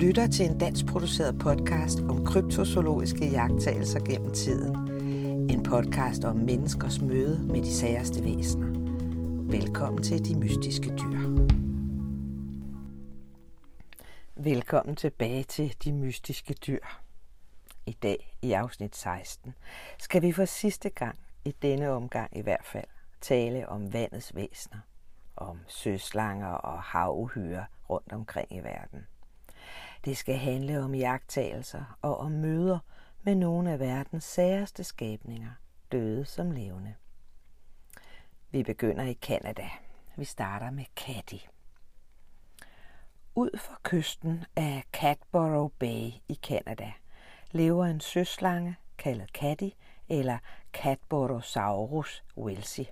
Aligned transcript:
lytter 0.00 0.26
til 0.26 0.50
en 0.50 0.58
dansk 0.58 0.86
produceret 0.86 1.38
podcast 1.38 2.00
om 2.00 2.24
kryptozoologiske 2.24 3.26
jagttagelser 3.30 4.00
gennem 4.00 4.34
tiden. 4.34 4.76
En 5.50 5.62
podcast 5.62 6.24
om 6.24 6.36
menneskers 6.36 7.00
møde 7.00 7.46
med 7.46 7.62
de 7.62 7.74
særste 7.74 8.24
væsener. 8.24 8.66
Velkommen 9.50 10.02
til 10.02 10.24
De 10.24 10.38
Mystiske 10.38 10.88
Dyr. 10.88 11.46
Velkommen 14.36 14.96
tilbage 14.96 15.44
til 15.44 15.76
De 15.84 15.92
Mystiske 15.92 16.54
Dyr. 16.54 16.84
I 17.86 17.92
dag, 17.92 18.36
i 18.42 18.52
afsnit 18.52 18.96
16, 18.96 19.54
skal 19.98 20.22
vi 20.22 20.32
for 20.32 20.44
sidste 20.44 20.90
gang, 20.90 21.18
i 21.44 21.54
denne 21.62 21.90
omgang 21.90 22.36
i 22.36 22.40
hvert 22.40 22.64
fald, 22.64 22.88
tale 23.20 23.68
om 23.68 23.92
vandets 23.92 24.34
væsener, 24.34 24.80
om 25.36 25.58
søslanger 25.66 26.52
og 26.52 26.82
havuhyre 26.82 27.64
rundt 27.90 28.12
omkring 28.12 28.52
i 28.52 28.58
verden. 28.58 29.06
Det 30.04 30.16
skal 30.16 30.36
handle 30.36 30.80
om 30.80 30.94
jagttagelser 30.94 31.98
og 32.02 32.18
om 32.18 32.32
møder 32.32 32.78
med 33.22 33.34
nogle 33.34 33.72
af 33.72 33.80
verdens 33.80 34.24
særeste 34.24 34.84
skabninger, 34.84 35.50
døde 35.92 36.24
som 36.24 36.50
levende. 36.50 36.94
Vi 38.50 38.62
begynder 38.62 39.04
i 39.04 39.12
Kanada. 39.12 39.68
Vi 40.16 40.24
starter 40.24 40.70
med 40.70 40.84
Caddy. 40.96 41.40
Ud 43.34 43.58
for 43.58 43.78
kysten 43.82 44.44
af 44.56 44.84
Catborough 44.92 45.72
Bay 45.78 46.10
i 46.28 46.38
Kanada 46.42 46.92
lever 47.50 47.84
en 47.84 48.00
søslange 48.00 48.76
kaldet 48.98 49.28
Caddy 49.28 49.70
eller 50.08 50.38
Catborosaurus 50.72 52.24
welsi. 52.36 52.88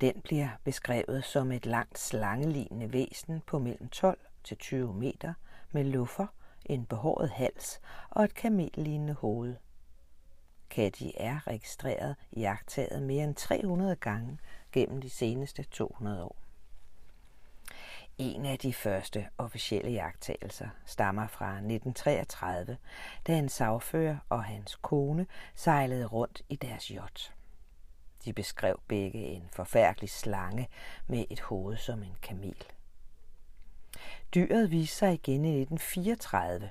Den 0.00 0.20
bliver 0.20 0.48
beskrevet 0.64 1.24
som 1.24 1.52
et 1.52 1.66
langt 1.66 1.98
slangelignende 1.98 2.92
væsen 2.92 3.42
på 3.46 3.58
mellem 3.58 3.88
12 3.88 4.18
til 4.44 4.56
20 4.56 4.94
meter 4.94 5.34
med 5.72 5.84
luffer, 5.84 6.26
en 6.66 6.86
behåret 6.86 7.30
hals 7.30 7.80
og 8.10 8.24
et 8.24 8.34
kamellignende 8.34 9.14
hoved. 9.14 9.56
Katty 10.70 11.04
er 11.16 11.46
registreret 11.46 12.16
i 12.32 12.40
jagttaget 12.40 13.02
mere 13.02 13.24
end 13.24 13.34
300 13.34 13.96
gange 13.96 14.38
gennem 14.72 15.00
de 15.00 15.10
seneste 15.10 15.62
200 15.62 16.24
år. 16.24 16.36
En 18.18 18.46
af 18.46 18.58
de 18.58 18.72
første 18.72 19.28
officielle 19.38 19.90
jagttagelser 19.90 20.68
stammer 20.86 21.26
fra 21.26 21.48
1933, 21.48 22.76
da 23.26 23.38
en 23.38 23.48
sagfører 23.48 24.16
og 24.28 24.44
hans 24.44 24.76
kone 24.76 25.26
sejlede 25.54 26.06
rundt 26.06 26.42
i 26.48 26.56
deres 26.56 26.84
yacht. 26.84 27.34
De 28.24 28.32
beskrev 28.32 28.80
begge 28.88 29.18
en 29.18 29.48
forfærdelig 29.52 30.10
slange 30.10 30.68
med 31.06 31.24
et 31.30 31.40
hoved 31.40 31.76
som 31.76 32.02
en 32.02 32.16
kamel. 32.22 32.64
Dyret 34.34 34.70
viste 34.70 34.96
sig 34.96 35.14
igen 35.14 35.44
i 35.44 35.60
1934, 35.60 36.70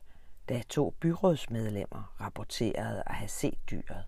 da 0.50 0.62
to 0.70 0.90
byrådsmedlemmer 1.00 2.16
rapporterede 2.22 3.04
at 3.06 3.16
have 3.16 3.28
set 3.28 3.60
dyret. 3.72 4.06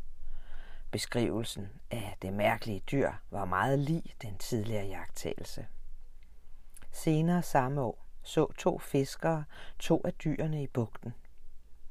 Beskrivelsen 0.91 1.67
af 1.91 2.17
det 2.21 2.33
mærkelige 2.33 2.79
dyr 2.79 3.11
var 3.31 3.45
meget 3.45 3.79
lig 3.79 4.03
den 4.21 4.37
tidligere 4.37 4.85
jagttagelse. 4.85 5.67
Senere 6.91 7.43
samme 7.43 7.81
år 7.81 8.05
så 8.23 8.51
to 8.57 8.79
fiskere 8.79 9.43
to 9.79 10.01
af 10.05 10.13
dyrene 10.13 10.63
i 10.63 10.67
bugten. 10.67 11.13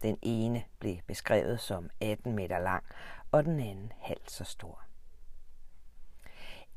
Den 0.03 0.19
ene 0.23 0.65
blev 0.79 0.97
beskrevet 1.07 1.61
som 1.61 1.91
18 2.01 2.35
meter 2.35 2.59
lang, 2.59 2.85
og 3.33 3.45
den 3.45 3.61
anden 3.61 3.93
halvt 3.97 4.31
så 4.31 4.45
stor. 4.45 4.88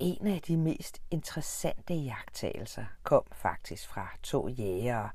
En 0.02 0.28
af 0.28 0.42
de 0.42 0.58
mest 0.58 1.02
interessante 1.12 1.94
jagttagelser 1.94 2.86
kom 3.04 3.24
faktisk 3.32 3.88
fra 3.88 4.08
to 4.24 4.48
jægere, 4.48 5.10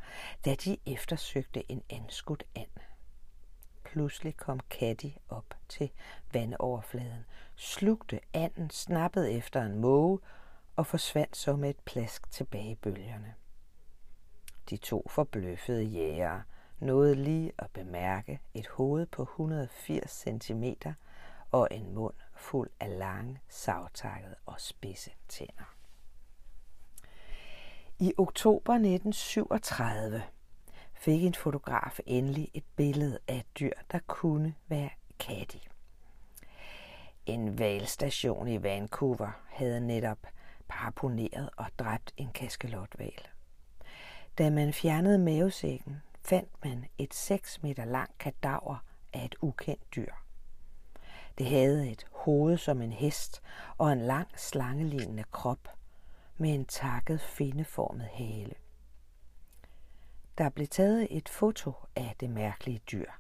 da 0.45 0.55
de 0.55 0.77
eftersøgte 0.87 1.73
en 1.73 1.83
anskudt 1.91 2.45
and. 2.55 2.71
Pludselig 3.85 4.37
kom 4.37 4.61
Katty 4.71 5.09
op 5.29 5.55
til 5.69 5.91
vandoverfladen, 6.33 7.25
slugte 7.57 8.21
anden, 8.33 8.71
snappede 8.71 9.33
efter 9.33 9.63
en 9.63 9.79
måge 9.79 10.19
og 10.77 10.87
forsvandt 10.87 11.37
så 11.37 11.57
med 11.57 11.71
et 11.71 11.81
plask 11.85 12.31
tilbage 12.31 12.71
i 12.71 12.75
bølgerne. 12.75 13.35
De 14.71 14.77
to 14.77 15.07
forbløffede 15.11 15.85
jægere 15.85 16.43
nåede 16.79 17.15
lige 17.15 17.53
at 17.59 17.71
bemærke 17.71 18.41
et 18.55 18.67
hoved 18.67 19.07
på 19.07 19.23
180 19.23 20.11
cm 20.11 20.65
og 21.51 21.69
en 21.71 21.95
mund 21.95 22.15
fuld 22.37 22.71
af 22.81 22.99
lange, 22.99 23.41
savtakkede 23.49 24.35
og 24.47 24.61
spidse 24.61 25.11
tænder. 25.29 25.75
I 27.99 28.13
oktober 28.19 28.73
1937 28.73 30.23
fik 30.95 31.25
en 31.25 31.35
fotograf 31.35 31.99
endelig 32.07 32.51
et 32.55 32.65
billede 32.77 33.19
af 33.29 33.37
et 33.37 33.59
dyr, 33.59 33.73
der 33.93 33.99
kunne 34.07 34.55
være 34.69 34.91
katty. 35.19 35.59
En 37.27 37.59
valstation 37.59 38.49
i 38.49 38.63
Vancouver 38.63 39.31
havde 39.49 39.81
netop 39.81 40.19
paraponeret 40.69 41.51
og 41.57 41.67
dræbt 41.79 42.13
en 42.17 42.31
kaskelotval. 42.33 43.29
Da 44.39 44.51
man 44.51 44.73
fjernede 44.73 45.19
mavesækken, 45.19 46.03
fandt 46.23 46.65
man 46.65 46.85
et 46.99 47.15
6 47.15 47.63
meter 47.63 47.85
langt 47.85 48.19
kadaver 48.19 48.85
af 49.13 49.25
et 49.25 49.35
ukendt 49.41 49.95
dyr. 49.97 50.13
Det 51.39 51.47
havde 51.47 51.91
et 51.91 52.07
hoved 52.27 52.59
som 52.59 52.83
en 52.83 52.93
hest 52.93 53.43
og 53.79 53.93
en 53.93 54.01
lang 54.01 54.29
slangelignende 54.37 55.25
krop 55.31 55.69
med 56.37 56.55
en 56.55 56.65
takket 56.65 57.21
findeformet 57.21 58.07
hale. 58.07 58.55
Der 60.39 60.49
blev 60.49 60.67
taget 60.67 61.09
et 61.11 61.29
foto 61.29 61.73
af 61.97 62.17
det 62.21 62.31
mærkelige 62.31 62.83
dyr, 62.93 63.11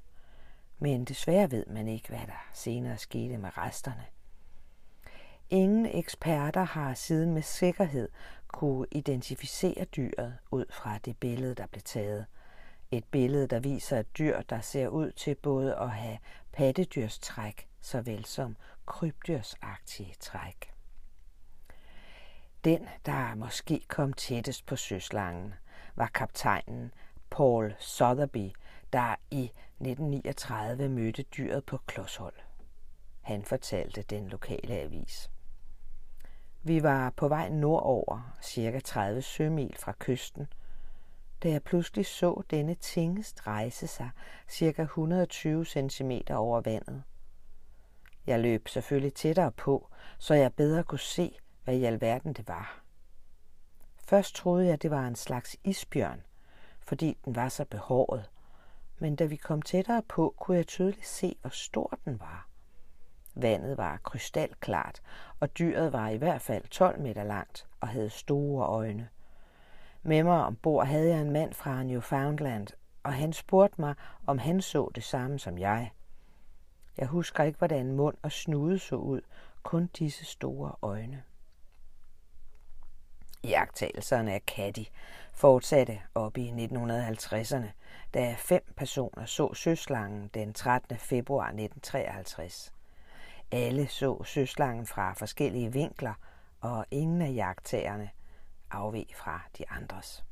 men 0.78 1.04
desværre 1.04 1.50
ved 1.50 1.66
man 1.66 1.88
ikke, 1.88 2.08
hvad 2.08 2.26
der 2.26 2.48
senere 2.52 2.98
skete 2.98 3.38
med 3.38 3.58
resterne. 3.58 4.04
Ingen 5.50 5.86
eksperter 5.86 6.64
har 6.64 6.94
siden 6.94 7.34
med 7.34 7.42
sikkerhed 7.42 8.08
kunne 8.48 8.86
identificere 8.90 9.84
dyret 9.84 10.38
ud 10.50 10.64
fra 10.70 10.98
det 10.98 11.16
billede, 11.16 11.54
der 11.54 11.66
blev 11.66 11.82
taget. 11.82 12.26
Et 12.96 13.04
billede, 13.04 13.46
der 13.46 13.60
viser 13.60 13.98
et 13.98 14.18
dyr, 14.18 14.40
der 14.40 14.60
ser 14.60 14.88
ud 14.88 15.12
til 15.12 15.34
både 15.34 15.76
at 15.76 15.90
have 15.90 16.18
pattedyrstræk 16.52 17.68
såvel 17.80 18.24
som 18.24 18.56
krybdyrsagtige 18.86 20.14
træk. 20.20 20.72
Den, 22.64 22.88
der 23.06 23.34
måske 23.34 23.80
kom 23.88 24.12
tættest 24.12 24.66
på 24.66 24.76
søslangen, 24.76 25.54
var 25.94 26.06
kaptajnen 26.06 26.94
Paul 27.30 27.74
Sotheby, 27.78 28.50
der 28.92 29.14
i 29.30 29.44
1939 29.44 30.88
mødte 30.88 31.22
dyret 31.22 31.64
på 31.64 31.78
klodshold. 31.86 32.36
Han 33.20 33.44
fortalte 33.44 34.02
den 34.02 34.28
lokale 34.28 34.74
avis. 34.74 35.30
Vi 36.62 36.82
var 36.82 37.10
på 37.10 37.28
vej 37.28 37.48
nordover, 37.48 38.36
cirka 38.42 38.80
30 38.80 39.22
sømil 39.22 39.76
fra 39.78 39.92
kysten, 39.98 40.46
da 41.42 41.48
jeg 41.48 41.62
pludselig 41.62 42.06
så 42.06 42.42
denne 42.50 42.74
tingest 42.74 43.46
rejse 43.46 43.86
sig 43.86 44.10
cirka 44.48 44.82
120 44.82 45.64
cm 45.64 46.12
over 46.30 46.60
vandet. 46.60 47.02
Jeg 48.26 48.40
løb 48.40 48.68
selvfølgelig 48.68 49.14
tættere 49.14 49.52
på, 49.52 49.88
så 50.18 50.34
jeg 50.34 50.54
bedre 50.54 50.84
kunne 50.84 50.98
se, 50.98 51.38
hvad 51.64 51.74
i 51.74 51.84
alverden 51.84 52.32
det 52.32 52.48
var. 52.48 52.82
Først 53.98 54.34
troede 54.34 54.66
jeg, 54.66 54.82
det 54.82 54.90
var 54.90 55.06
en 55.06 55.16
slags 55.16 55.56
isbjørn, 55.64 56.22
fordi 56.80 57.18
den 57.24 57.36
var 57.36 57.48
så 57.48 57.64
behåret, 57.64 58.30
men 58.98 59.16
da 59.16 59.24
vi 59.24 59.36
kom 59.36 59.62
tættere 59.62 60.02
på, 60.08 60.34
kunne 60.38 60.56
jeg 60.56 60.66
tydeligt 60.66 61.06
se, 61.06 61.36
hvor 61.40 61.50
stor 61.50 61.98
den 62.04 62.20
var. 62.20 62.48
Vandet 63.34 63.76
var 63.76 64.00
krystalklart, 64.04 65.02
og 65.40 65.58
dyret 65.58 65.92
var 65.92 66.08
i 66.08 66.16
hvert 66.16 66.42
fald 66.42 66.68
12 66.68 67.00
meter 67.00 67.24
langt 67.24 67.66
og 67.80 67.88
havde 67.88 68.10
store 68.10 68.66
øjne. 68.66 69.08
Med 70.06 70.22
mig 70.22 70.44
ombord 70.44 70.86
havde 70.86 71.08
jeg 71.08 71.20
en 71.20 71.30
mand 71.30 71.52
fra 71.52 71.82
Newfoundland, 71.82 72.66
og 73.02 73.12
han 73.12 73.32
spurgte 73.32 73.80
mig, 73.80 73.94
om 74.26 74.38
han 74.38 74.62
så 74.62 74.90
det 74.94 75.04
samme 75.04 75.38
som 75.38 75.58
jeg. 75.58 75.92
Jeg 76.98 77.06
husker 77.06 77.44
ikke, 77.44 77.58
hvordan 77.58 77.92
mund 77.92 78.16
og 78.22 78.32
snude 78.32 78.78
så 78.78 78.96
ud, 78.96 79.20
kun 79.62 79.86
disse 79.86 80.24
store 80.24 80.72
øjne. 80.82 81.22
Jagttagelserne 83.44 84.32
af 84.32 84.40
Caddy 84.46 84.86
fortsatte 85.32 86.00
op 86.14 86.38
i 86.38 86.50
1950'erne, 86.50 87.66
da 88.14 88.34
fem 88.38 88.62
personer 88.76 89.24
så 89.24 89.54
søslangen 89.54 90.30
den 90.34 90.54
13. 90.54 90.98
februar 90.98 91.46
1953. 91.46 92.72
Alle 93.52 93.86
så 93.86 94.24
søslangen 94.24 94.86
fra 94.86 95.12
forskellige 95.12 95.72
vinkler, 95.72 96.14
og 96.60 96.86
ingen 96.90 97.22
af 97.22 97.34
jagttagerne 97.34 98.10
afveg 98.70 99.06
fra 99.14 99.40
de 99.58 99.70
andres. 99.70 100.24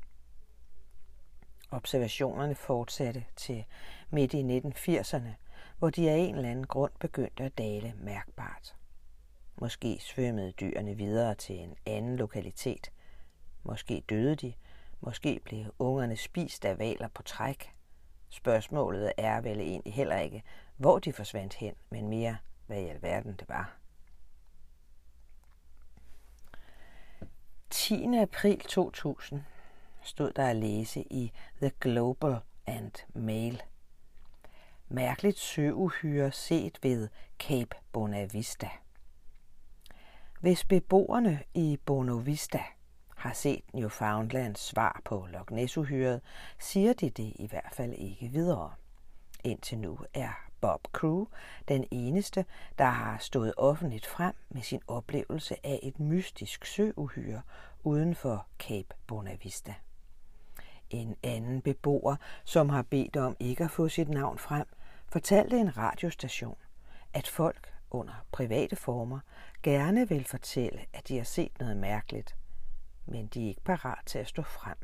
Observationerne 1.70 2.54
fortsatte 2.54 3.24
til 3.36 3.64
midt 4.10 4.34
i 4.34 4.58
1980'erne, 4.58 5.34
hvor 5.78 5.90
de 5.90 6.10
af 6.10 6.16
en 6.16 6.34
eller 6.34 6.50
anden 6.50 6.66
grund 6.66 6.92
begyndte 7.00 7.44
at 7.44 7.58
dale 7.58 7.94
mærkbart. 7.96 8.76
Måske 9.60 9.98
svømmede 10.00 10.52
dyrene 10.52 10.94
videre 10.94 11.34
til 11.34 11.60
en 11.60 11.76
anden 11.86 12.16
lokalitet. 12.16 12.92
Måske 13.62 14.02
døde 14.08 14.36
de. 14.36 14.54
Måske 15.00 15.40
blev 15.44 15.74
ungerne 15.78 16.16
spist 16.16 16.64
af 16.64 16.78
valer 16.78 17.08
på 17.08 17.22
træk. 17.22 17.74
Spørgsmålet 18.28 19.12
er 19.16 19.40
vel 19.40 19.60
egentlig 19.60 19.94
heller 19.94 20.18
ikke, 20.18 20.42
hvor 20.76 20.98
de 20.98 21.12
forsvandt 21.12 21.54
hen, 21.54 21.74
men 21.90 22.08
mere, 22.08 22.36
hvad 22.66 22.80
i 22.80 22.88
alverden 22.88 23.32
det 23.32 23.48
var. 23.48 23.78
10. 27.74 28.18
april 28.18 28.60
2000 28.60 29.42
stod 30.02 30.32
der 30.32 30.46
at 30.46 30.56
læse 30.56 31.00
i 31.10 31.32
The 31.62 31.72
Global 31.80 32.36
and 32.66 32.92
Mail. 33.14 33.62
Mærkeligt 34.88 35.38
søuhyre 35.38 36.32
set 36.32 36.78
ved 36.82 37.08
Cape 37.38 37.76
Bonavista. 37.92 38.68
Hvis 40.40 40.64
beboerne 40.64 41.42
i 41.54 41.78
Bonavista 41.86 42.62
har 43.16 43.32
set 43.32 43.64
Newfoundlands 43.72 44.60
svar 44.60 45.00
på 45.04 45.26
Loch 45.30 45.52
Ness-uhyret, 45.52 46.20
siger 46.58 46.92
de 46.92 47.10
det 47.10 47.32
i 47.36 47.46
hvert 47.46 47.72
fald 47.72 47.92
ikke 47.92 48.28
videre. 48.28 48.72
Indtil 49.44 49.78
nu 49.78 49.98
er 50.14 50.48
Bob 50.64 50.88
Crew 50.92 51.26
den 51.68 51.84
eneste, 51.90 52.44
der 52.78 52.84
har 52.84 53.18
stået 53.18 53.54
offentligt 53.56 54.06
frem 54.06 54.34
med 54.48 54.62
sin 54.62 54.80
oplevelse 54.86 55.56
af 55.66 55.80
et 55.82 56.00
mystisk 56.00 56.64
søuhyre 56.66 57.42
uden 57.82 58.14
for 58.14 58.46
Cape 58.58 58.94
Bonavista. 59.06 59.74
En 60.90 61.16
anden 61.22 61.62
beboer, 61.62 62.16
som 62.44 62.68
har 62.68 62.82
bedt 62.82 63.16
om 63.16 63.36
ikke 63.40 63.64
at 63.64 63.70
få 63.70 63.88
sit 63.88 64.08
navn 64.08 64.38
frem, 64.38 64.66
fortalte 65.08 65.58
en 65.58 65.76
radiostation, 65.76 66.56
at 67.14 67.28
folk 67.28 67.72
under 67.90 68.24
private 68.32 68.76
former 68.76 69.20
gerne 69.62 70.08
vil 70.08 70.24
fortælle, 70.24 70.80
at 70.92 71.08
de 71.08 71.16
har 71.16 71.24
set 71.24 71.60
noget 71.60 71.76
mærkeligt, 71.76 72.36
men 73.06 73.26
de 73.26 73.44
er 73.44 73.48
ikke 73.48 73.64
parat 73.64 74.06
til 74.06 74.18
at 74.18 74.28
stå 74.28 74.42
frem. 74.42 74.76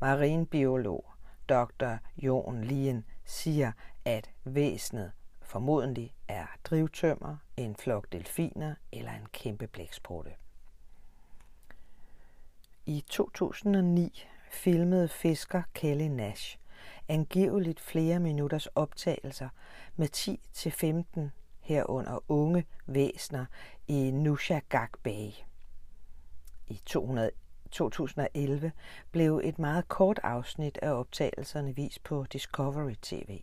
Marinbiolog 0.00 1.04
Dr. 1.48 1.96
Jon 2.16 2.64
Lien 2.64 3.04
siger, 3.30 3.72
at 4.04 4.30
væsenet 4.44 5.12
formodentlig 5.42 6.14
er 6.28 6.46
drivtømmer, 6.64 7.36
en 7.56 7.76
flok 7.76 8.06
delfiner 8.12 8.74
eller 8.92 9.12
en 9.12 9.26
kæmpe 9.32 9.66
blæksprutte. 9.66 10.30
I 12.86 13.04
2009 13.08 14.26
filmede 14.50 15.08
fisker 15.08 15.62
Kelly 15.74 16.06
Nash 16.06 16.58
angiveligt 17.08 17.80
flere 17.80 18.20
minutters 18.20 18.66
optagelser 18.66 19.48
med 19.96 20.08
10-15 21.26 21.30
herunder 21.60 22.18
unge 22.28 22.66
væsner 22.86 23.46
i 23.88 24.10
Nushagak 24.10 24.90
Bay. 25.02 25.30
I 26.68 26.80
200, 26.86 27.30
2011 27.70 28.72
blev 29.10 29.40
et 29.44 29.58
meget 29.58 29.88
kort 29.88 30.20
afsnit 30.22 30.78
af 30.82 30.90
optagelserne 30.90 31.76
vist 31.76 32.04
på 32.04 32.26
Discovery 32.32 32.94
TV. 33.02 33.40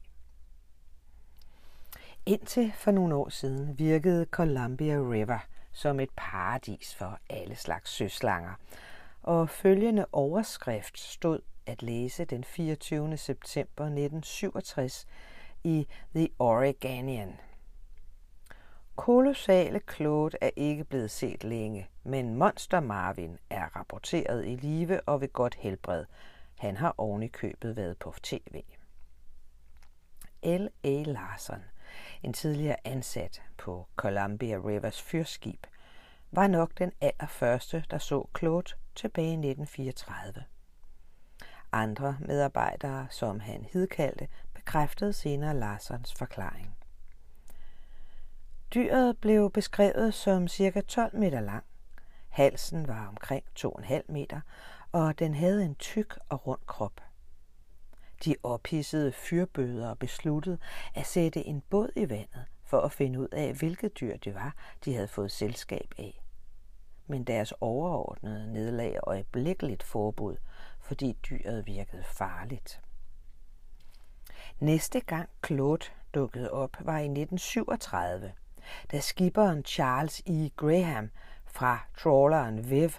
Indtil 2.26 2.74
for 2.76 2.92
nogle 2.92 3.16
år 3.16 3.30
siden 3.30 3.80
virkede 3.80 4.26
Columbia 4.26 4.96
River 4.96 5.40
som 5.72 6.00
et 6.00 6.10
paradis 6.16 6.96
for 6.96 7.20
alle 7.30 7.56
slags 7.56 7.92
søslanger, 7.92 8.54
og 9.24 9.50
følgende 9.50 10.06
overskrift 10.12 11.00
stod 11.00 11.40
at 11.66 11.84
læse 11.84 12.26
den 12.26 12.44
24. 12.44 13.18
september 13.18 13.84
1967 13.84 15.08
i 15.64 15.88
The 16.16 16.30
Oregonian. 16.40 17.40
Kolossale 18.98 19.82
Claude 19.96 20.38
er 20.42 20.50
ikke 20.56 20.84
blevet 20.84 21.12
set 21.12 21.44
længe, 21.44 21.90
men 22.04 22.36
Monster 22.36 22.80
Marvin 22.80 23.38
er 23.50 23.76
rapporteret 23.76 24.46
i 24.46 24.56
live 24.56 25.02
og 25.02 25.22
ved 25.22 25.34
godt 25.34 25.56
helbred. 25.56 26.06
Han 26.60 26.78
har 26.78 26.96
oven 26.98 27.24
i 27.24 27.28
købet 27.28 27.76
været 27.76 27.98
på 27.98 28.14
tv. 28.24 28.64
L.A. 30.44 31.04
Larsen, 31.04 31.64
en 32.24 32.34
tidligere 32.34 32.88
ansat 32.88 33.42
på 33.58 33.88
Columbia 33.96 34.58
Rivers 34.58 35.02
fyrskib, 35.02 35.68
var 36.32 36.48
nok 36.48 36.72
den 36.78 36.92
allerførste, 37.02 37.84
der 37.92 37.98
så 37.98 38.28
Claude 38.38 38.74
tilbage 38.96 39.28
i 39.28 39.50
1934. 39.52 40.44
Andre 41.72 42.18
medarbejdere, 42.20 43.08
som 43.10 43.40
han 43.40 43.68
hidkaldte, 43.72 44.28
bekræftede 44.54 45.14
senere 45.14 45.54
Larsons 45.60 46.14
forklaring. 46.14 46.77
Dyret 48.74 49.18
blev 49.18 49.52
beskrevet 49.52 50.14
som 50.14 50.48
cirka 50.48 50.82
12 50.82 51.16
meter 51.16 51.40
lang. 51.42 51.64
Halsen 52.28 52.88
var 52.88 53.08
omkring 53.08 53.44
2,5 53.60 54.02
meter, 54.10 54.42
og 54.92 55.20
den 55.20 55.36
havde 55.36 55.66
en 55.66 55.76
tyk 55.76 56.18
og 56.30 56.48
rund 56.48 56.60
krop. 56.66 57.02
De 58.26 58.36
ophissede 58.44 59.12
fyrbøder 59.12 59.94
besluttede 59.94 60.58
at 60.96 61.06
sætte 61.06 61.46
en 61.46 61.62
båd 61.62 61.90
i 61.96 62.10
vandet 62.10 62.46
for 62.64 62.82
at 62.82 62.92
finde 62.92 63.20
ud 63.20 63.28
af, 63.28 63.54
hvilket 63.54 64.00
dyr 64.00 64.18
det 64.18 64.36
var, 64.36 64.56
de 64.86 64.94
havde 64.94 65.08
fået 65.08 65.32
selskab 65.32 65.94
af. 65.98 66.24
Men 67.08 67.24
deres 67.24 67.54
overordnede 67.62 68.54
nedlag 68.54 69.00
øjeblikkeligt 69.04 69.84
forbud, 69.84 70.38
fordi 70.80 71.18
dyret 71.30 71.68
virkede 71.68 72.04
farligt. 72.04 72.82
Næste 74.60 75.00
gang 75.00 75.30
Claude 75.46 75.86
dukkede 76.14 76.52
op 76.52 76.78
var 76.80 76.98
i 76.98 77.06
1937, 77.06 78.34
da 78.92 79.00
skipperen 79.00 79.64
Charles 79.64 80.22
E. 80.26 80.50
Graham 80.56 81.10
fra 81.46 81.80
trawleren 81.98 82.70
Viv 82.70 82.90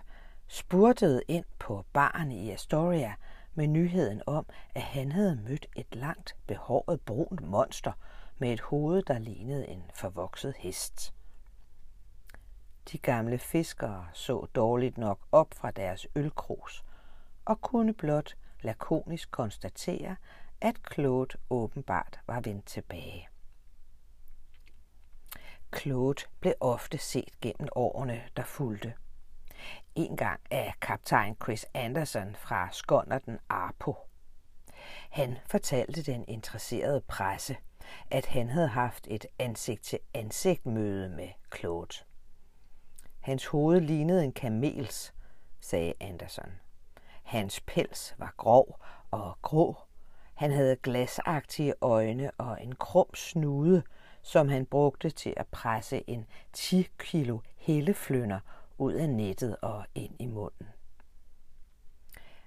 spurtede 0.46 1.22
ind 1.28 1.44
på 1.58 1.84
baren 1.92 2.32
i 2.32 2.50
Astoria 2.50 3.14
med 3.54 3.66
nyheden 3.66 4.22
om, 4.26 4.46
at 4.74 4.82
han 4.82 5.12
havde 5.12 5.36
mødt 5.36 5.66
et 5.76 5.94
langt 5.94 6.36
behåret 6.46 7.00
brunt 7.00 7.40
monster 7.40 7.92
med 8.38 8.52
et 8.52 8.60
hoved, 8.60 9.02
der 9.02 9.18
lignede 9.18 9.68
en 9.68 9.82
forvokset 9.94 10.54
hest. 10.58 11.14
De 12.92 12.98
gamle 12.98 13.38
fiskere 13.38 14.06
så 14.12 14.46
dårligt 14.54 14.98
nok 14.98 15.20
op 15.32 15.54
fra 15.54 15.70
deres 15.70 16.06
ølkrus 16.14 16.84
og 17.44 17.60
kunne 17.60 17.94
blot 17.94 18.36
lakonisk 18.62 19.30
konstatere, 19.30 20.16
at 20.60 20.76
Claude 20.92 21.38
åbenbart 21.50 22.20
var 22.26 22.40
vendt 22.40 22.66
tilbage. 22.66 23.28
Claude 25.76 26.22
blev 26.40 26.54
ofte 26.60 26.98
set 26.98 27.40
gennem 27.40 27.68
årene, 27.76 28.22
der 28.36 28.44
fulgte. 28.44 28.94
En 29.94 30.16
gang 30.16 30.40
af 30.50 30.74
kaptajn 30.80 31.36
Chris 31.42 31.66
Anderson 31.74 32.36
fra 32.36 32.68
Skonnerten 32.72 33.38
Arpo. 33.48 33.96
Han 35.10 35.38
fortalte 35.46 36.02
den 36.02 36.24
interesserede 36.28 37.00
presse, 37.00 37.56
at 38.10 38.26
han 38.26 38.48
havde 38.48 38.68
haft 38.68 39.06
et 39.10 39.26
ansigt-til-ansigt 39.38 40.66
møde 40.66 41.08
med 41.08 41.28
Claude. 41.56 41.94
Hans 43.20 43.46
hoved 43.46 43.80
lignede 43.80 44.24
en 44.24 44.32
kamels, 44.32 45.14
sagde 45.60 45.94
Anderson. 46.00 46.52
Hans 47.22 47.60
pels 47.60 48.14
var 48.18 48.34
grov 48.36 48.80
og 49.10 49.38
grå. 49.42 49.76
Han 50.34 50.50
havde 50.50 50.76
glasagtige 50.76 51.74
øjne 51.80 52.30
og 52.38 52.62
en 52.62 52.74
krum 52.74 53.14
snude, 53.14 53.82
som 54.28 54.48
han 54.48 54.66
brugte 54.66 55.10
til 55.10 55.34
at 55.36 55.46
presse 55.46 56.10
en 56.10 56.26
10 56.52 56.88
kilo 56.98 57.38
helleflønder 57.56 58.40
ud 58.78 58.92
af 58.92 59.08
nettet 59.08 59.56
og 59.62 59.86
ind 59.94 60.14
i 60.18 60.26
munden. 60.26 60.66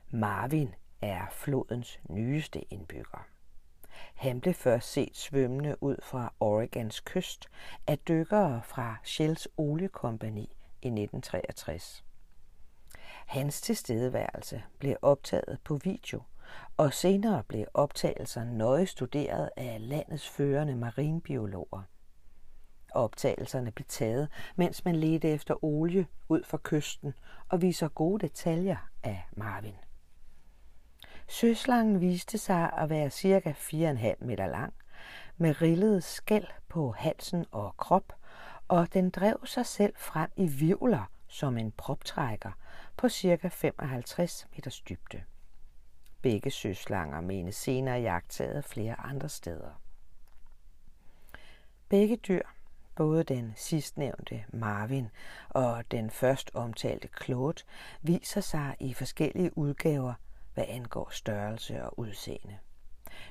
Marvin 0.10 0.76
er 1.02 1.26
flodens 1.32 2.00
nyeste 2.10 2.74
indbygger. 2.74 3.28
Han 4.16 4.42
blev 4.42 4.54
først 4.54 4.92
set 4.92 5.18
svømmende 5.18 5.84
ud 5.84 5.96
fra 6.04 6.34
Oregons 6.40 7.00
kyst 7.00 7.50
af 7.88 7.98
dykkere 7.98 8.62
fra 8.66 8.96
Shells 9.04 9.48
oliekompani 9.58 10.58
i 10.82 10.88
1963. 10.88 12.04
Hans 13.26 13.62
tilstedeværelse 13.62 14.64
blev 14.80 14.96
optaget 15.02 15.60
på 15.64 15.76
video, 15.76 16.22
og 16.78 16.94
senere 16.94 17.44
blev 17.44 17.66
optagelser 17.74 18.44
nøje 18.44 18.86
studeret 18.86 19.50
af 19.58 19.78
landets 19.80 20.30
førende 20.30 20.76
marinbiologer. 20.76 21.82
Optagelserne 22.92 23.72
blev 23.72 23.86
taget, 23.88 24.30
mens 24.56 24.86
man 24.86 24.96
ledte 24.96 25.30
efter 25.30 25.64
olie 25.64 26.08
ud 26.30 26.44
for 26.44 26.62
kysten 26.64 27.14
og 27.50 27.62
viser 27.62 27.88
gode 27.88 28.28
detaljer 28.28 28.78
af 29.04 29.24
Marvin. 29.32 29.76
Søslangen 31.28 32.02
viste 32.02 32.38
sig 32.38 32.74
at 32.74 32.90
være 32.90 33.10
cirka 33.10 33.52
4,5 33.52 34.26
meter 34.26 34.48
lang, 34.48 34.74
med 35.38 35.62
rillede 35.62 36.02
skæl 36.02 36.48
på 36.70 36.92
halsen 36.92 37.46
og 37.52 37.78
krop, 37.78 38.14
og 38.68 38.94
den 38.94 39.10
drev 39.10 39.46
sig 39.46 39.66
selv 39.66 39.94
frem 39.98 40.30
i 40.36 40.48
vivler 40.48 41.12
som 41.28 41.58
en 41.58 41.72
proptrækker 41.72 42.52
på 42.98 43.10
cirka 43.10 43.48
55 43.48 44.48
meters 44.56 44.82
dybde. 44.82 45.24
Begge 46.22 46.52
søslanger 46.52 47.22
menes 47.22 47.56
senere 47.56 48.00
jagtaget 48.02 48.66
flere 48.66 49.00
andre 49.00 49.30
steder. 49.30 49.82
Begge 51.90 52.16
dyr 52.16 52.42
både 52.96 53.24
den 53.24 53.54
sidstnævnte 53.56 54.44
Marvin 54.50 55.10
og 55.50 55.84
den 55.92 56.10
først 56.10 56.52
omtalte 56.54 57.10
Claude, 57.24 57.64
viser 58.02 58.42
sig 58.42 58.76
i 58.80 58.94
forskellige 58.94 59.58
udgaver, 59.58 60.14
hvad 60.54 60.66
angår 60.68 61.10
størrelse 61.12 61.84
og 61.84 62.00
udseende. 62.00 62.58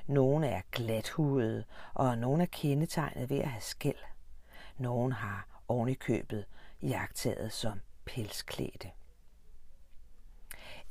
Nogle 0.07 0.47
er 0.47 0.61
glathudede, 0.71 1.63
og 1.93 2.17
nogle 2.17 2.43
er 2.43 2.47
kendetegnet 2.51 3.29
ved 3.29 3.39
at 3.39 3.49
have 3.49 3.61
skæld. 3.61 4.03
Nogle 4.77 5.13
har 5.13 5.61
ovenikøbet 5.67 6.45
jagtaget 6.81 7.51
som 7.51 7.79
pelsklædte. 8.05 8.91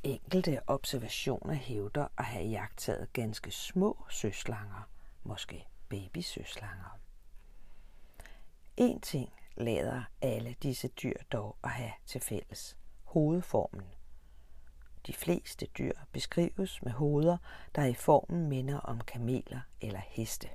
Enkelte 0.03 0.61
observationer 0.67 1.53
hævder 1.53 2.07
at 2.17 2.25
have 2.25 2.45
jagtet 2.45 3.09
ganske 3.13 3.51
små 3.51 4.05
søslanger, 4.09 4.89
måske 5.23 5.67
babysøslanger. 5.89 6.99
En 8.77 9.01
ting 9.01 9.33
lader 9.57 10.03
alle 10.21 10.55
disse 10.63 10.87
dyr 10.87 11.17
dog 11.31 11.57
at 11.63 11.69
have 11.69 11.91
til 12.05 12.21
fælles. 12.21 12.77
Hovedformen. 13.03 13.85
De 15.07 15.13
fleste 15.13 15.65
dyr 15.65 15.93
beskrives 16.11 16.81
med 16.81 16.91
hoveder, 16.91 17.37
der 17.75 17.85
i 17.85 17.93
formen 17.93 18.49
minder 18.49 18.79
om 18.79 19.01
kameler 19.01 19.61
eller 19.81 20.01
heste. 20.07 20.49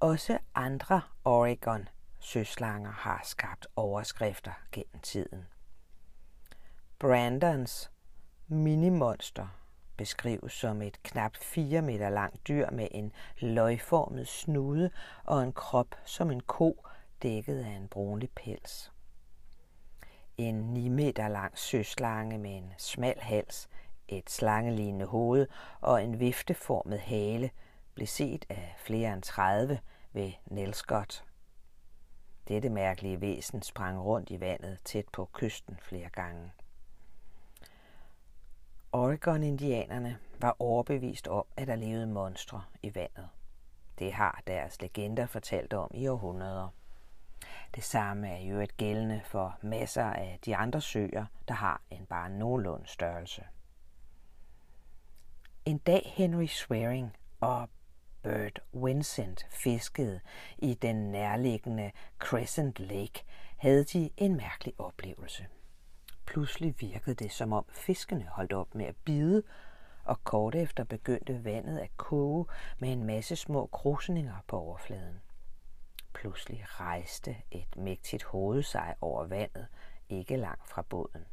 Også 0.00 0.38
andre 0.54 1.02
Oregon 1.24 1.88
søslanger 2.18 2.92
har 2.92 3.20
skabt 3.24 3.66
overskrifter 3.76 4.52
gennem 4.72 5.00
tiden. 5.02 5.44
Brandons 7.00 7.90
minimonster 8.48 9.46
beskrives 9.96 10.52
som 10.52 10.82
et 10.82 11.02
knap 11.02 11.36
4 11.36 11.82
meter 11.82 12.10
langt 12.10 12.48
dyr 12.48 12.70
med 12.70 12.88
en 12.90 13.12
løgformet 13.38 14.28
snude 14.28 14.90
og 15.24 15.42
en 15.42 15.52
krop 15.52 15.94
som 16.04 16.30
en 16.30 16.40
ko 16.40 16.86
dækket 17.22 17.64
af 17.64 17.70
en 17.70 17.88
brunlig 17.88 18.30
pels. 18.30 18.92
En 20.38 20.54
9 20.54 20.88
meter 20.88 21.28
lang 21.28 21.58
søslange 21.58 22.38
med 22.38 22.56
en 22.56 22.72
smal 22.78 23.20
hals, 23.20 23.68
et 24.08 24.30
slangelignende 24.30 25.06
hoved 25.06 25.46
og 25.80 26.04
en 26.04 26.20
vifteformet 26.20 27.00
hale 27.00 27.50
blev 27.94 28.06
set 28.06 28.44
af 28.48 28.74
flere 28.78 29.12
end 29.12 29.22
30 29.22 29.80
ved 30.12 30.32
Nelscott. 30.46 31.24
Dette 32.48 32.68
mærkelige 32.68 33.20
væsen 33.20 33.62
sprang 33.62 34.04
rundt 34.04 34.30
i 34.30 34.40
vandet 34.40 34.78
tæt 34.84 35.08
på 35.12 35.28
kysten 35.32 35.78
flere 35.82 36.08
gange. 36.08 36.50
Oregon-indianerne 38.92 40.18
var 40.40 40.56
overbevist 40.58 41.28
om, 41.28 41.44
at 41.56 41.68
der 41.68 41.76
levede 41.76 42.06
monstre 42.06 42.62
i 42.82 42.94
vandet. 42.94 43.28
Det 43.98 44.12
har 44.12 44.42
deres 44.46 44.80
legender 44.80 45.26
fortalt 45.26 45.72
om 45.72 45.90
i 45.94 46.08
århundreder. 46.08 46.68
Det 47.74 47.84
samme 47.84 48.28
er 48.28 48.40
jo 48.40 48.60
et 48.60 48.76
gældende 48.76 49.20
for 49.24 49.58
masser 49.62 50.04
af 50.04 50.38
de 50.44 50.56
andre 50.56 50.80
søer, 50.80 51.26
der 51.48 51.54
har 51.54 51.82
en 51.90 52.06
bare 52.06 52.30
nogenlunde 52.30 52.86
størrelse. 52.86 53.44
En 55.64 55.78
dag 55.78 56.12
Henry 56.16 56.46
Swearing 56.46 57.16
og 57.40 57.68
Bert 58.22 58.60
Vincent 58.72 59.46
fiskede 59.50 60.20
i 60.58 60.74
den 60.74 60.96
nærliggende 60.96 61.92
Crescent 62.18 62.80
Lake, 62.80 63.24
havde 63.56 63.84
de 63.84 64.10
en 64.16 64.36
mærkelig 64.36 64.74
oplevelse. 64.78 65.46
Pludselig 66.28 66.74
virkede 66.80 67.14
det, 67.14 67.32
som 67.32 67.52
om 67.52 67.64
fiskene 67.70 68.26
holdt 68.26 68.52
op 68.52 68.74
med 68.74 68.86
at 68.86 68.96
bide, 68.96 69.42
og 70.04 70.24
kort 70.24 70.54
efter 70.54 70.84
begyndte 70.84 71.44
vandet 71.44 71.78
at 71.78 71.96
koge 71.96 72.46
med 72.78 72.92
en 72.92 73.04
masse 73.04 73.36
små 73.36 73.66
krusninger 73.66 74.34
på 74.46 74.58
overfladen. 74.58 75.20
Pludselig 76.12 76.64
rejste 76.80 77.36
et 77.50 77.76
mægtigt 77.76 78.22
hoved 78.22 78.62
sig 78.62 78.94
over 79.00 79.26
vandet, 79.26 79.66
ikke 80.08 80.36
langt 80.36 80.68
fra 80.68 80.82
båden. 80.82 81.24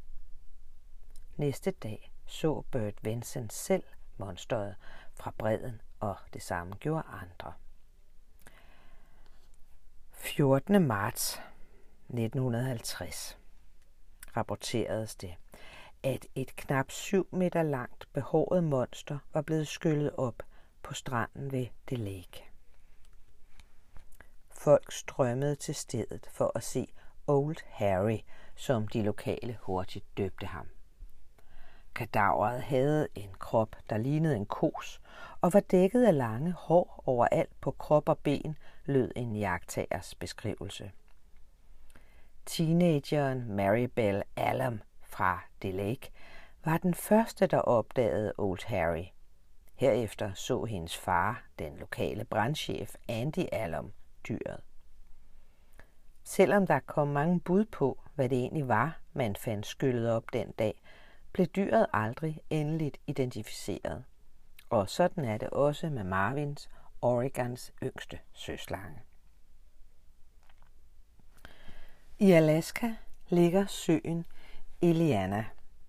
Næste 1.36 1.72
dag 1.72 2.12
så 2.26 2.64
Bert 2.72 2.96
Vincent 3.02 3.54
selv 3.54 3.84
monsteret 4.18 4.76
fra 5.14 5.34
bredden, 5.38 5.82
og 6.00 6.16
det 6.34 6.42
samme 6.42 6.76
gjorde 6.76 7.04
andre. 7.08 7.54
14. 10.12 10.88
marts 10.88 11.42
1950 12.10 13.45
rapporteredes 14.38 15.16
det, 15.16 15.36
at 16.04 16.26
et 16.36 16.56
knap 16.56 16.92
7 16.92 17.28
meter 17.32 17.64
langt 17.64 18.08
behåret 18.14 18.64
monster 18.64 19.18
var 19.34 19.42
blevet 19.42 19.68
skyllet 19.68 20.12
op 20.18 20.44
på 20.84 20.94
stranden 20.94 21.52
ved 21.52 21.68
det 21.90 22.00
Lake. 22.00 22.44
Folk 24.50 24.92
strømmede 24.92 25.56
til 25.56 25.76
stedet 25.76 26.30
for 26.32 26.52
at 26.56 26.64
se 26.64 26.88
Old 27.28 27.58
Harry, 27.66 28.20
som 28.56 28.88
de 28.88 29.02
lokale 29.02 29.58
hurtigt 29.62 30.06
døbte 30.18 30.46
ham. 30.46 30.68
Kadaveret 31.96 32.62
havde 32.62 33.08
en 33.16 33.34
krop, 33.40 33.76
der 33.90 33.98
lignede 33.98 34.36
en 34.36 34.46
kos, 34.46 35.02
og 35.42 35.54
var 35.54 35.60
dækket 35.60 36.04
af 36.04 36.18
lange 36.18 36.52
hår 36.52 37.04
overalt 37.06 37.62
på 37.62 37.72
krop 37.72 38.10
og 38.10 38.18
ben, 38.18 38.58
lød 38.86 39.12
en 39.16 39.36
jagttagers 39.36 40.16
beskrivelse. 40.16 40.92
Teenageren 42.46 43.56
Maribel 43.56 44.24
Allam 44.36 44.82
fra 45.02 45.46
The 45.62 45.72
Lake 45.72 46.12
var 46.66 46.78
den 46.78 46.94
første, 46.94 47.48
der 47.48 47.58
opdagede 47.58 48.34
Old 48.38 48.66
Harry. 48.66 49.06
Herefter 49.76 50.34
så 50.34 50.64
hendes 50.64 50.98
far, 50.98 51.44
den 51.60 51.78
lokale 51.78 52.26
brandchef 52.26 52.96
Andy 53.10 53.46
Allam, 53.52 53.92
dyret. 54.28 54.62
Selvom 56.24 56.68
der 56.68 56.80
kom 56.80 57.08
mange 57.08 57.40
bud 57.40 57.66
på, 57.66 58.02
hvad 58.16 58.30
det 58.30 58.38
egentlig 58.38 58.68
var, 58.68 59.00
man 59.14 59.36
fandt 59.36 59.66
skyllet 59.66 60.12
op 60.12 60.24
den 60.34 60.52
dag, 60.52 60.82
blev 61.32 61.48
dyret 61.48 61.88
aldrig 61.94 62.40
endeligt 62.50 62.98
identificeret. 63.08 64.04
Og 64.70 64.90
sådan 64.90 65.26
er 65.26 65.38
det 65.38 65.50
også 65.50 65.90
med 65.90 66.04
Marvins, 66.04 66.70
Oregons 67.02 67.74
yngste 67.84 68.20
søslange. 68.34 69.05
I 72.20 72.32
Alaska 72.32 72.92
ligger 73.30 73.66
søen 73.66 74.26
Iliana, 74.82 75.46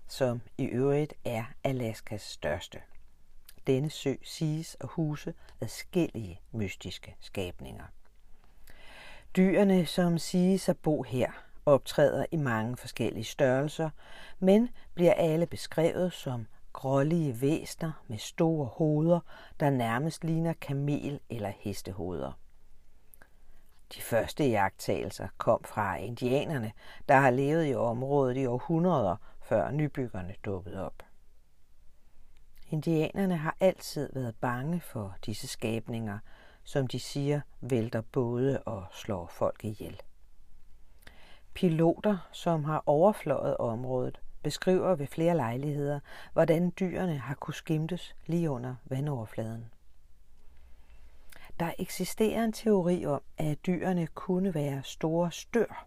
som 0.08 0.40
i 0.58 0.64
øvrigt 0.64 1.14
er 1.24 1.44
Alaskas 1.64 2.22
største. 2.22 2.78
Denne 3.66 3.90
sø 3.90 4.14
siges 4.22 4.76
at 4.80 4.88
huse 4.88 5.34
adskillige 5.60 6.40
mystiske 6.52 7.16
skabninger. 7.20 7.84
Dyrene, 9.36 9.86
som 9.86 10.18
siges 10.18 10.68
at 10.68 10.78
bo 10.78 11.02
her, 11.02 11.30
optræder 11.66 12.26
i 12.32 12.36
mange 12.36 12.76
forskellige 12.76 13.24
størrelser, 13.24 13.90
men 14.38 14.68
bliver 14.94 15.14
alle 15.14 15.46
beskrevet 15.46 16.12
som 16.12 16.46
grålige 16.72 17.40
væsner 17.40 17.92
med 18.08 18.18
store 18.18 18.66
hoveder, 18.66 19.20
der 19.60 19.70
nærmest 19.70 20.24
ligner 20.24 20.52
kamel- 20.52 21.20
eller 21.30 21.52
hestehoveder. 21.58 22.32
De 23.94 24.00
første 24.00 24.44
jagttagelser 24.44 25.28
kom 25.38 25.64
fra 25.64 25.96
indianerne, 25.96 26.72
der 27.08 27.14
har 27.14 27.30
levet 27.30 27.70
i 27.70 27.74
området 27.74 28.36
i 28.36 28.46
århundreder, 28.46 29.16
før 29.42 29.70
nybyggerne 29.70 30.34
dukkede 30.44 30.86
op. 30.86 31.02
Indianerne 32.70 33.36
har 33.36 33.56
altid 33.60 34.12
været 34.12 34.36
bange 34.36 34.80
for 34.80 35.16
disse 35.26 35.46
skabninger, 35.46 36.18
som 36.64 36.86
de 36.86 37.00
siger 37.00 37.40
vælter 37.60 38.00
både 38.00 38.62
og 38.62 38.86
slår 38.92 39.26
folk 39.26 39.64
ihjel. 39.64 40.00
Piloter, 41.54 42.28
som 42.32 42.64
har 42.64 42.82
overfløjet 42.86 43.56
området, 43.56 44.20
beskriver 44.42 44.94
ved 44.94 45.06
flere 45.06 45.36
lejligheder, 45.36 46.00
hvordan 46.32 46.72
dyrene 46.80 47.18
har 47.18 47.34
kunne 47.34 47.54
skimtes 47.54 48.16
lige 48.26 48.50
under 48.50 48.74
vandoverfladen. 48.84 49.72
Der 51.60 51.72
eksisterer 51.78 52.44
en 52.44 52.52
teori 52.52 53.06
om, 53.06 53.22
at 53.38 53.66
dyrene 53.66 54.06
kunne 54.06 54.54
være 54.54 54.82
store 54.84 55.32
stør, 55.32 55.86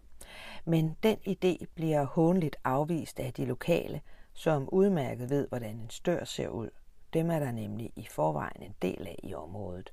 men 0.64 0.96
den 1.02 1.16
idé 1.28 1.64
bliver 1.74 2.04
hånligt 2.04 2.56
afvist 2.64 3.20
af 3.20 3.32
de 3.32 3.44
lokale, 3.44 4.00
som 4.32 4.68
udmærket 4.68 5.30
ved, 5.30 5.48
hvordan 5.48 5.76
en 5.76 5.90
stør 5.90 6.24
ser 6.24 6.48
ud. 6.48 6.70
Dem 7.12 7.30
er 7.30 7.38
der 7.38 7.52
nemlig 7.52 7.92
i 7.96 8.06
forvejen 8.10 8.62
en 8.62 8.74
del 8.82 9.06
af 9.06 9.18
i 9.22 9.34
området. 9.34 9.92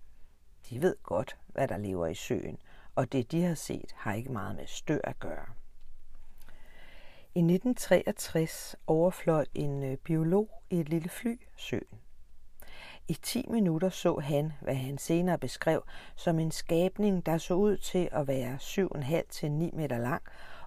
De 0.70 0.82
ved 0.82 0.96
godt, 1.04 1.38
hvad 1.48 1.68
der 1.68 1.78
lever 1.78 2.08
i 2.08 2.16
søen, 2.16 2.58
og 2.96 3.12
det 3.12 3.32
de 3.32 3.44
har 3.44 3.56
set 3.56 3.92
har 3.96 4.14
ikke 4.14 4.32
meget 4.32 4.56
med 4.56 4.68
stør 4.68 5.00
at 5.04 5.20
gøre. 5.20 5.46
I 7.36 7.40
1963 7.40 8.76
overfløj 8.88 9.46
en 9.54 9.84
øh, 9.84 9.98
biolog 9.98 10.50
i 10.70 10.80
et 10.80 10.90
lille 10.90 11.10
fly 11.10 11.40
søen. 11.58 12.02
I 13.10 13.14
10 13.14 13.46
minutter 13.50 13.90
så 13.90 14.20
han, 14.20 14.54
hvad 14.62 14.76
han 14.76 14.98
senere 14.98 15.38
beskrev 15.38 15.84
som 16.16 16.40
en 16.40 16.52
skabning, 16.52 17.26
der 17.26 17.38
så 17.38 17.54
ud 17.54 17.78
til 17.78 18.10
at 18.12 18.28
være 18.28 18.56
7,5 18.56 19.22
til 19.30 19.52
9 19.52 19.72
meter 19.74 19.98
lang 19.98 20.24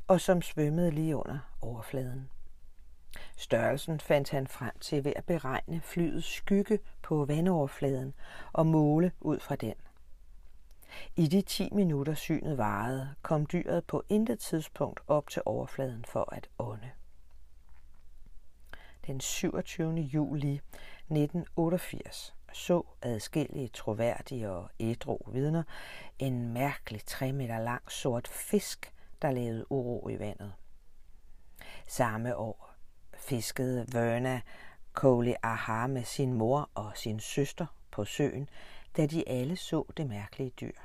og 0.06 0.20
som 0.20 0.42
svømmede 0.42 0.90
lige 0.90 1.16
under 1.16 1.38
overfladen. 1.61 2.30
Størrelsen 3.37 4.00
fandt 4.00 4.30
han 4.30 4.47
frem 4.47 4.78
til 4.80 5.04
ved 5.04 5.12
at 5.16 5.25
beregne 5.25 5.80
flyets 5.80 6.26
skygge 6.26 6.78
på 7.02 7.25
vandoverfladen 7.25 8.14
og 8.52 8.66
måle 8.66 9.12
ud 9.20 9.40
fra 9.40 9.56
den. 9.56 9.75
I 11.16 11.26
de 11.26 11.42
10 11.42 11.68
minutter 11.73 12.14
synet 12.14 12.59
varede, 12.59 13.14
kom 13.23 13.47
dyret 13.47 13.85
på 13.85 14.02
intet 14.09 14.38
tidspunkt 14.38 15.00
op 15.06 15.28
til 15.28 15.42
overfladen 15.47 16.04
for 16.04 16.35
at 16.35 16.49
ånde. 16.59 16.90
Den 19.06 19.20
27. 19.20 19.94
juli 19.94 20.61
1988 21.10 22.34
så 22.52 22.82
adskillige 23.02 23.68
troværdige 23.68 24.50
og 24.50 24.70
ædru 24.80 25.18
vidner 25.32 25.62
en 26.18 26.52
mærkelig 26.52 27.04
3 27.06 27.32
meter 27.32 27.58
lang 27.58 27.92
sort 27.92 28.28
fisk, 28.28 28.94
der 29.22 29.30
lavede 29.30 29.72
uro 29.72 30.08
i 30.08 30.18
vandet. 30.18 30.52
Samme 31.86 32.36
år 32.36 32.74
fiskede 33.14 33.86
Verna 33.92 34.40
Coley 34.92 35.34
Aha 35.42 35.86
med 35.86 36.04
sin 36.04 36.32
mor 36.32 36.70
og 36.74 36.92
sin 36.94 37.20
søster 37.20 37.66
på 37.90 38.04
søen, 38.04 38.48
da 38.96 39.06
de 39.06 39.28
alle 39.28 39.56
så 39.56 39.84
det 39.96 40.06
mærkelige 40.06 40.50
dyr. 40.50 40.76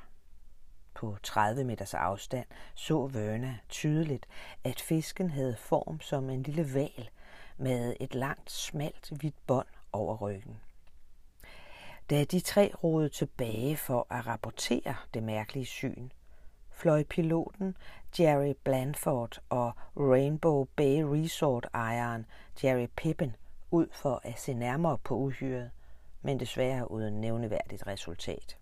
På 0.94 1.16
30 1.22 1.64
meters 1.64 1.94
afstand 1.94 2.46
så 2.74 3.06
Verna 3.06 3.58
tydeligt, 3.68 4.26
at 4.64 4.80
fisken 4.80 5.30
havde 5.30 5.56
form 5.56 6.00
som 6.00 6.30
en 6.30 6.42
lille 6.42 6.74
val 6.74 7.10
med 7.56 7.96
et 8.00 8.14
langt, 8.14 8.50
smalt, 8.50 9.10
hvidt 9.10 9.46
bånd 9.46 9.66
over 9.92 10.16
ryggen. 10.16 10.60
Da 12.10 12.24
de 12.24 12.40
tre 12.40 12.72
rodede 12.84 13.08
tilbage 13.08 13.76
for 13.76 14.06
at 14.10 14.26
rapportere 14.26 14.94
det 15.14 15.22
mærkelige 15.22 15.66
syn, 15.66 16.10
fløj 16.70 17.04
piloten 17.04 17.76
Jerry 18.20 18.54
Blandford 18.64 19.40
og 19.48 19.72
Rainbow 19.96 20.64
Bay 20.76 21.02
Resort-ejeren 21.02 22.26
Jerry 22.64 22.86
Pippen 22.96 23.36
ud 23.70 23.86
for 23.92 24.20
at 24.24 24.38
se 24.38 24.54
nærmere 24.54 24.98
på 24.98 25.16
uhyret, 25.16 25.70
men 26.22 26.40
desværre 26.40 26.90
uden 26.90 27.20
nævneværdigt 27.20 27.86
resultat. 27.86 28.58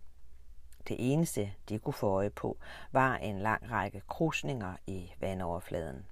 Det 0.89 0.97
eneste, 1.13 1.53
de 1.69 1.79
kunne 1.79 1.93
få 1.93 2.09
øje 2.09 2.31
på, 2.31 2.57
var 2.93 3.17
en 3.17 3.39
lang 3.39 3.71
række 3.71 4.01
krusninger 4.01 4.75
i 4.87 5.13
vandoverfladen. 5.21 6.07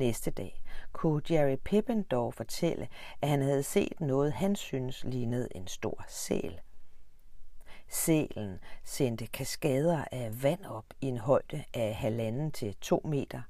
Næste 0.00 0.30
dag 0.30 0.62
kunne 0.92 1.22
Jerry 1.30 1.56
Pippen 1.64 2.02
dog 2.02 2.34
fortælle, 2.34 2.88
at 3.22 3.28
han 3.28 3.42
havde 3.42 3.62
set 3.62 4.00
noget, 4.00 4.32
han 4.32 4.56
synes 4.56 5.04
lignede 5.04 5.48
en 5.54 5.66
stor 5.66 6.04
sæl. 6.08 6.60
Sælen 7.88 8.58
sendte 8.84 9.26
kaskader 9.26 10.04
af 10.12 10.42
vand 10.42 10.64
op 10.64 10.84
i 11.00 11.06
en 11.06 11.18
højde 11.18 11.64
af 11.74 11.94
halvanden 11.94 12.52
til 12.52 12.74
to 12.80 13.02
meter, 13.04 13.42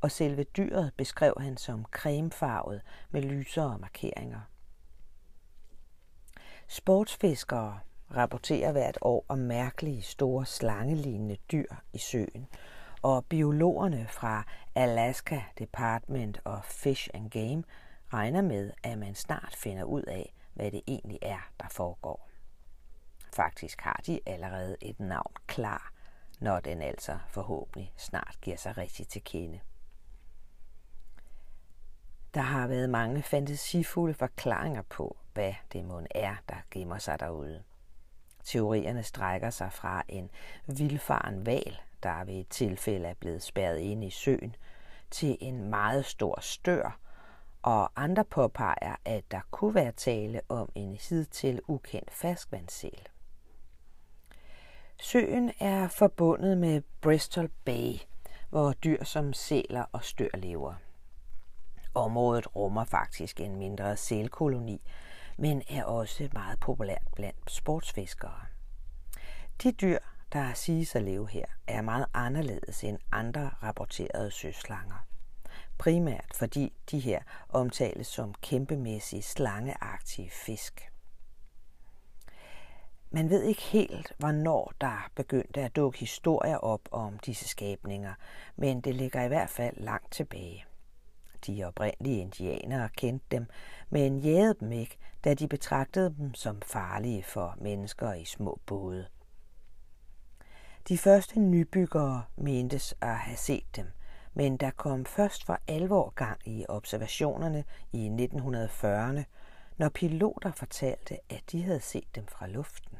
og 0.00 0.10
selve 0.10 0.44
dyret 0.44 0.92
beskrev 0.96 1.34
han 1.40 1.56
som 1.56 1.84
cremefarvet 1.84 2.82
med 3.10 3.22
lysere 3.22 3.78
markeringer. 3.78 4.40
Sportsfiskere 6.66 7.78
rapporterer 8.16 8.72
hvert 8.72 8.98
år 9.00 9.24
om 9.28 9.38
mærkelige 9.38 10.02
store 10.02 10.46
slangelignende 10.46 11.36
dyr 11.52 11.74
i 11.92 11.98
søen, 11.98 12.48
og 13.02 13.24
biologerne 13.24 14.06
fra 14.08 14.44
Alaska 14.74 15.40
Department 15.58 16.40
of 16.44 16.64
Fish 16.64 17.08
and 17.14 17.30
Game 17.30 17.64
regner 18.12 18.42
med, 18.42 18.72
at 18.82 18.98
man 18.98 19.14
snart 19.14 19.54
finder 19.56 19.84
ud 19.84 20.02
af, 20.02 20.34
hvad 20.54 20.70
det 20.70 20.82
egentlig 20.86 21.18
er, 21.22 21.50
der 21.60 21.68
foregår. 21.70 22.28
Faktisk 23.32 23.80
har 23.80 24.00
de 24.06 24.20
allerede 24.26 24.76
et 24.80 25.00
navn 25.00 25.32
klar, 25.46 25.92
når 26.40 26.60
den 26.60 26.82
altså 26.82 27.18
forhåbentlig 27.28 27.92
snart 27.96 28.38
giver 28.40 28.56
sig 28.56 28.78
rigtigt 28.78 29.10
til 29.10 29.24
kende. 29.24 29.60
Der 32.34 32.40
har 32.40 32.66
været 32.66 32.90
mange 32.90 33.22
fantasifulde 33.22 34.14
forklaringer 34.14 34.82
på, 34.82 35.16
hvad 35.34 35.54
det 35.72 35.84
mon 35.84 36.06
er, 36.10 36.36
der 36.48 36.56
gemmer 36.70 36.98
sig 36.98 37.20
derude. 37.20 37.62
Teorierne 38.48 39.02
strækker 39.02 39.50
sig 39.50 39.72
fra 39.72 40.02
en 40.08 40.30
vildfaren 40.66 41.46
val, 41.46 41.80
der 42.02 42.24
ved 42.24 42.34
et 42.34 42.48
tilfælde 42.48 43.08
er 43.08 43.14
blevet 43.14 43.42
spærret 43.42 43.78
inde 43.78 44.06
i 44.06 44.10
søen, 44.10 44.56
til 45.10 45.36
en 45.40 45.70
meget 45.70 46.04
stor 46.04 46.40
stør, 46.40 46.98
og 47.62 47.90
andre 47.96 48.24
påpeger, 48.24 48.96
at 49.04 49.30
der 49.30 49.40
kunne 49.50 49.74
være 49.74 49.92
tale 49.92 50.40
om 50.48 50.72
en 50.74 50.98
hidtil 51.08 51.60
ukendt 51.68 52.10
ferskvandssæl. 52.10 53.08
Søen 55.00 55.52
er 55.60 55.88
forbundet 55.88 56.58
med 56.58 56.82
Bristol 57.00 57.48
Bay, 57.64 57.94
hvor 58.50 58.72
dyr 58.72 59.04
som 59.04 59.32
sæler 59.32 59.84
og 59.92 60.04
stør 60.04 60.36
lever. 60.36 60.74
Området 61.94 62.56
rummer 62.56 62.84
faktisk 62.84 63.40
en 63.40 63.56
mindre 63.56 63.96
sælkoloni, 63.96 64.82
men 65.38 65.62
er 65.68 65.84
også 65.84 66.28
meget 66.32 66.60
populært 66.60 67.08
blandt 67.14 67.50
sportsfiskere. 67.50 68.40
De 69.62 69.72
dyr, 69.72 69.98
der 70.32 70.54
siges 70.54 70.96
at 70.96 71.02
leve 71.02 71.28
her, 71.28 71.44
er 71.66 71.82
meget 71.82 72.06
anderledes 72.14 72.84
end 72.84 72.98
andre 73.12 73.50
rapporterede 73.62 74.30
søslanger. 74.30 75.06
Primært 75.78 76.32
fordi 76.34 76.72
de 76.90 76.98
her 76.98 77.20
omtales 77.48 78.06
som 78.06 78.34
kæmpemæssige 78.34 79.22
slangeagtige 79.22 80.30
fisk. 80.30 80.92
Man 83.10 83.30
ved 83.30 83.42
ikke 83.42 83.62
helt, 83.62 84.12
hvornår 84.18 84.72
der 84.80 85.10
begyndte 85.14 85.60
at 85.60 85.76
dukke 85.76 85.98
historier 85.98 86.56
op 86.56 86.88
om 86.90 87.18
disse 87.18 87.48
skabninger, 87.48 88.14
men 88.56 88.80
det 88.80 88.94
ligger 88.94 89.22
i 89.22 89.28
hvert 89.28 89.50
fald 89.50 89.76
langt 89.76 90.12
tilbage. 90.12 90.64
De 91.46 91.64
oprindelige 91.64 92.20
indianere 92.20 92.88
kendte 92.96 93.26
dem, 93.30 93.46
men 93.90 94.18
jagede 94.18 94.54
dem 94.60 94.72
ikke, 94.72 94.96
da 95.24 95.34
de 95.34 95.48
betragtede 95.48 96.14
dem 96.18 96.34
som 96.34 96.62
farlige 96.62 97.22
for 97.22 97.54
mennesker 97.60 98.12
i 98.14 98.24
små 98.24 98.60
både. 98.66 99.06
De 100.88 100.98
første 100.98 101.40
nybyggere 101.40 102.24
mentes 102.36 102.94
at 103.00 103.16
have 103.16 103.36
set 103.36 103.76
dem, 103.76 103.86
men 104.34 104.56
der 104.56 104.70
kom 104.70 105.04
først 105.04 105.44
for 105.44 105.58
alvor 105.66 106.10
gang 106.10 106.40
i 106.44 106.64
observationerne 106.68 107.64
i 107.92 108.08
1940'erne, 108.08 109.22
når 109.76 109.88
piloter 109.88 110.52
fortalte, 110.52 111.18
at 111.30 111.42
de 111.52 111.62
havde 111.62 111.80
set 111.80 112.14
dem 112.14 112.26
fra 112.26 112.46
luften. 112.46 112.98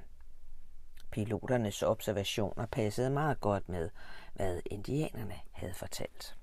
Piloternes 1.10 1.82
observationer 1.82 2.66
passede 2.66 3.10
meget 3.10 3.40
godt 3.40 3.68
med, 3.68 3.90
hvad 4.34 4.60
indianerne 4.66 5.34
havde 5.52 5.74
fortalt. 5.74 6.36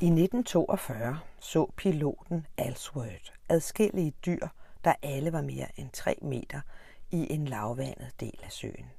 I 0.00 0.06
1942 0.06 1.18
så 1.40 1.70
piloten 1.76 2.46
Alsworth 2.58 3.32
adskillige 3.48 4.14
dyr, 4.26 4.46
der 4.84 4.94
alle 5.02 5.32
var 5.32 5.40
mere 5.40 5.80
end 5.80 5.90
3 5.90 6.18
meter 6.22 6.60
i 7.10 7.32
en 7.32 7.48
lavvandet 7.48 8.20
del 8.20 8.38
af 8.42 8.52
søen. 8.52 8.90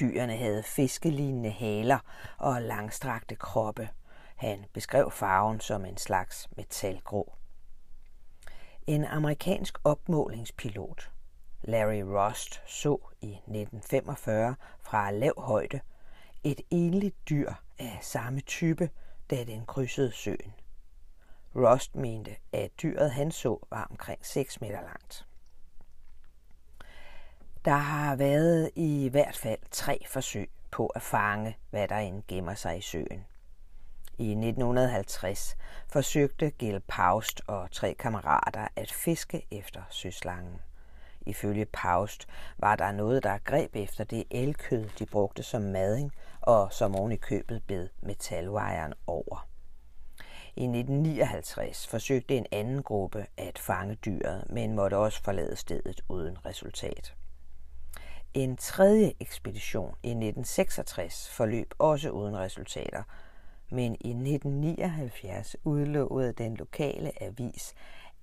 Dyrene 0.00 0.36
havde 0.36 0.62
fiskelignende 0.62 1.50
haler 1.50 1.98
og 2.38 2.62
langstrakte 2.62 3.34
kroppe. 3.34 3.88
Han 4.36 4.64
beskrev 4.72 5.10
farven 5.10 5.60
som 5.60 5.84
en 5.84 5.96
slags 5.96 6.48
metalgrå. 6.56 7.32
En 8.86 9.04
amerikansk 9.04 9.78
opmålingspilot, 9.84 11.10
Larry 11.62 12.00
Rost, 12.00 12.62
så 12.66 12.98
i 13.20 13.32
1945 13.32 14.54
fra 14.80 15.10
lav 15.10 15.42
højde 15.42 15.80
et 16.44 16.60
enligt 16.70 17.28
dyr 17.28 17.52
af 17.78 17.98
samme 18.02 18.40
type, 18.40 18.90
da 19.32 19.44
den 19.44 19.66
krydsede 19.66 20.12
søen. 20.12 20.54
Rost 21.54 21.96
mente, 21.96 22.36
at 22.52 22.70
dyret 22.82 23.10
han 23.10 23.30
så 23.30 23.66
var 23.70 23.86
omkring 23.90 24.26
6 24.26 24.60
meter 24.60 24.80
langt. 24.80 25.26
Der 27.64 27.76
har 27.76 28.16
været 28.16 28.70
i 28.76 29.08
hvert 29.08 29.36
fald 29.36 29.58
tre 29.70 30.04
forsøg 30.08 30.50
på 30.70 30.86
at 30.86 31.02
fange, 31.02 31.56
hvad 31.70 31.88
der 31.88 31.96
end 31.96 32.22
gemmer 32.28 32.54
sig 32.54 32.78
i 32.78 32.80
søen. 32.80 33.26
I 34.18 34.30
1950 34.30 35.56
forsøgte 35.88 36.50
Gil 36.50 36.80
Paust 36.88 37.42
og 37.46 37.70
tre 37.70 37.94
kammerater 37.94 38.68
at 38.76 38.92
fiske 38.92 39.46
efter 39.50 39.82
søslangen. 39.90 40.60
Ifølge 41.26 41.66
Paust 41.72 42.26
var 42.58 42.76
der 42.76 42.92
noget, 42.92 43.22
der 43.22 43.38
greb 43.38 43.76
efter 43.76 44.04
det 44.04 44.24
elkød, 44.30 44.88
de 44.98 45.06
brugte 45.06 45.42
som 45.42 45.62
mading, 45.62 46.12
og 46.40 46.72
som 46.72 46.94
oven 46.94 47.12
i 47.12 47.16
købet 47.16 47.62
bed 47.66 47.88
metalwejeren 48.02 48.94
over. 49.06 49.48
I 50.56 50.64
1959 50.64 51.86
forsøgte 51.86 52.36
en 52.36 52.46
anden 52.52 52.82
gruppe 52.82 53.26
at 53.36 53.58
fange 53.58 53.94
dyret, 53.94 54.44
men 54.50 54.76
måtte 54.76 54.96
også 54.96 55.22
forlade 55.24 55.56
stedet 55.56 56.00
uden 56.08 56.46
resultat. 56.46 57.14
En 58.34 58.56
tredje 58.56 59.12
ekspedition 59.20 59.94
i 60.02 60.08
1966 60.08 61.30
forløb 61.30 61.74
også 61.78 62.10
uden 62.10 62.36
resultater, 62.38 63.02
men 63.70 63.96
i 64.00 64.10
1979 64.10 65.56
udlovede 65.64 66.32
den 66.32 66.56
lokale 66.56 67.22
avis 67.22 67.74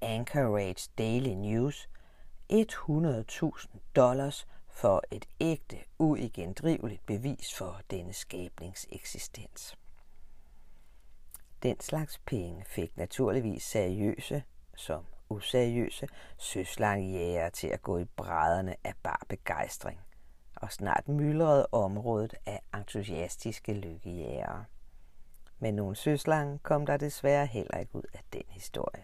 Anchorage 0.02 0.90
Daily 0.98 1.30
News 1.30 1.90
100.000 2.52 3.68
dollars 3.96 4.48
for 4.68 5.04
et 5.12 5.26
ægte, 5.40 5.78
uigendriveligt 6.00 7.06
bevis 7.06 7.56
for 7.56 7.82
denne 7.92 8.14
skabnings 8.14 8.88
eksistens. 8.92 9.78
Den 11.64 11.80
slags 11.80 12.18
penge 12.26 12.66
fik 12.68 12.98
naturligvis 12.98 13.64
seriøse 13.64 14.44
som 14.76 15.06
useriøse 15.30 16.08
søslangjæger 16.38 17.50
til 17.50 17.68
at 17.68 17.82
gå 17.82 17.98
i 17.98 18.06
brædderne 18.06 18.76
af 18.84 18.94
bar 19.04 19.26
begejstring– 19.30 20.00
og 20.62 20.72
snart 20.72 21.08
myldrede 21.08 21.68
området 21.72 22.36
af 22.46 22.62
entusiastiske 22.76 23.74
lykkejægere. 23.74 24.66
Men 25.60 25.74
nogle 25.74 25.96
søslange 25.96 26.60
kom 26.60 26.86
der 26.86 26.98
desværre 26.98 27.46
heller 27.46 27.78
ikke 27.78 27.96
ud 27.96 28.04
af 28.14 28.22
den 28.34 28.44
historie. 28.48 29.04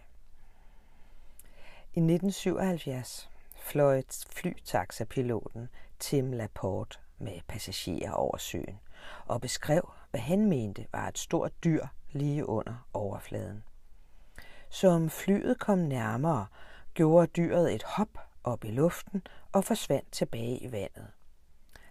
I 1.94 2.00
1977 2.00 3.30
fløj 3.65 4.01
flytaxapiloten 4.30 5.69
Tim 5.99 6.32
Laporte 6.32 6.99
med 7.17 7.39
passagerer 7.47 8.12
over 8.12 8.38
søen 8.38 8.80
og 9.25 9.41
beskrev, 9.41 9.91
hvad 10.12 10.21
han 10.21 10.45
mente 10.45 10.88
var 10.91 11.08
et 11.08 11.17
stort 11.17 11.63
dyr 11.63 11.88
lige 12.12 12.49
under 12.49 12.88
overfladen. 12.93 13.63
Som 14.69 15.10
flyet 15.10 15.60
kom 15.60 15.80
nærmere, 15.80 16.47
gjorde 16.93 17.28
dyret 17.28 17.75
et 17.75 17.84
hop 17.84 18.19
op 18.43 18.63
i 18.63 18.71
luften 18.71 19.21
og 19.51 19.63
forsvandt 19.63 20.12
tilbage 20.12 20.58
i 20.58 20.71
vandet. 20.71 21.08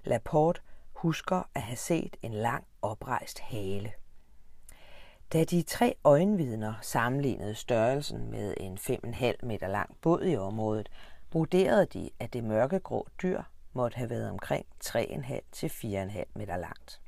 Laporte 0.04 0.60
husker 0.92 1.42
at 1.54 1.62
have 1.62 1.76
set 1.76 2.16
en 2.22 2.32
lang 2.32 2.64
oprejst 2.82 3.38
hale. 3.38 3.92
Da 5.32 5.44
de 5.44 5.62
tre 5.62 5.94
øjenvidner 6.04 6.74
sammenlignede 6.82 7.54
størrelsen 7.54 8.30
med 8.30 8.54
en 8.56 8.78
5,5 8.78 9.32
meter 9.42 9.68
lang 9.68 9.96
båd 10.00 10.24
i 10.26 10.37
området, 10.37 10.88
vurderede 11.35 11.87
de, 11.87 12.11
at 12.18 12.33
det 12.33 12.44
mørkegrå 12.44 13.09
dyr 13.23 13.42
måtte 13.73 13.97
have 13.97 14.11
været 14.11 14.31
omkring 14.31 14.66
3,5 14.85 15.40
til 15.53 15.68
4,5 15.68 16.25
meter 16.35 16.57
langt. 16.57 17.01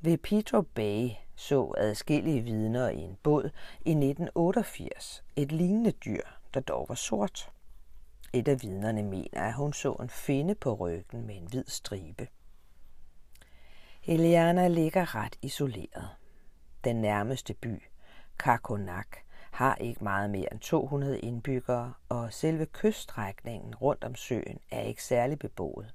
Ved 0.00 0.18
Petro 0.18 0.60
Bay 0.60 1.10
så 1.36 1.74
adskillige 1.76 2.40
vidner 2.40 2.88
i 2.88 2.98
en 2.98 3.16
båd 3.22 3.50
i 3.80 3.90
1988 3.90 5.24
et 5.36 5.52
lignende 5.52 5.90
dyr, 5.90 6.22
der 6.54 6.60
dog 6.60 6.86
var 6.88 6.94
sort. 6.94 7.52
Et 8.32 8.48
af 8.48 8.62
vidnerne 8.62 9.02
mener, 9.02 9.42
at 9.42 9.54
hun 9.54 9.72
så 9.72 9.92
en 9.92 10.08
finde 10.08 10.54
på 10.54 10.74
ryggen 10.74 11.26
med 11.26 11.36
en 11.36 11.46
hvid 11.46 11.64
stribe. 11.66 12.28
Eliana 14.04 14.68
ligger 14.68 15.14
ret 15.14 15.38
isoleret. 15.42 16.08
Den 16.84 16.96
nærmeste 16.96 17.54
by, 17.54 17.82
Kakonak, 18.38 19.16
har 19.52 19.74
ikke 19.74 20.04
meget 20.04 20.30
mere 20.30 20.52
end 20.52 20.60
200 20.60 21.18
indbyggere, 21.18 21.92
og 22.08 22.32
selve 22.32 22.66
kyststrækningen 22.66 23.74
rundt 23.74 24.04
om 24.04 24.14
søen 24.14 24.60
er 24.70 24.80
ikke 24.80 25.04
særlig 25.04 25.38
beboet. 25.38 25.94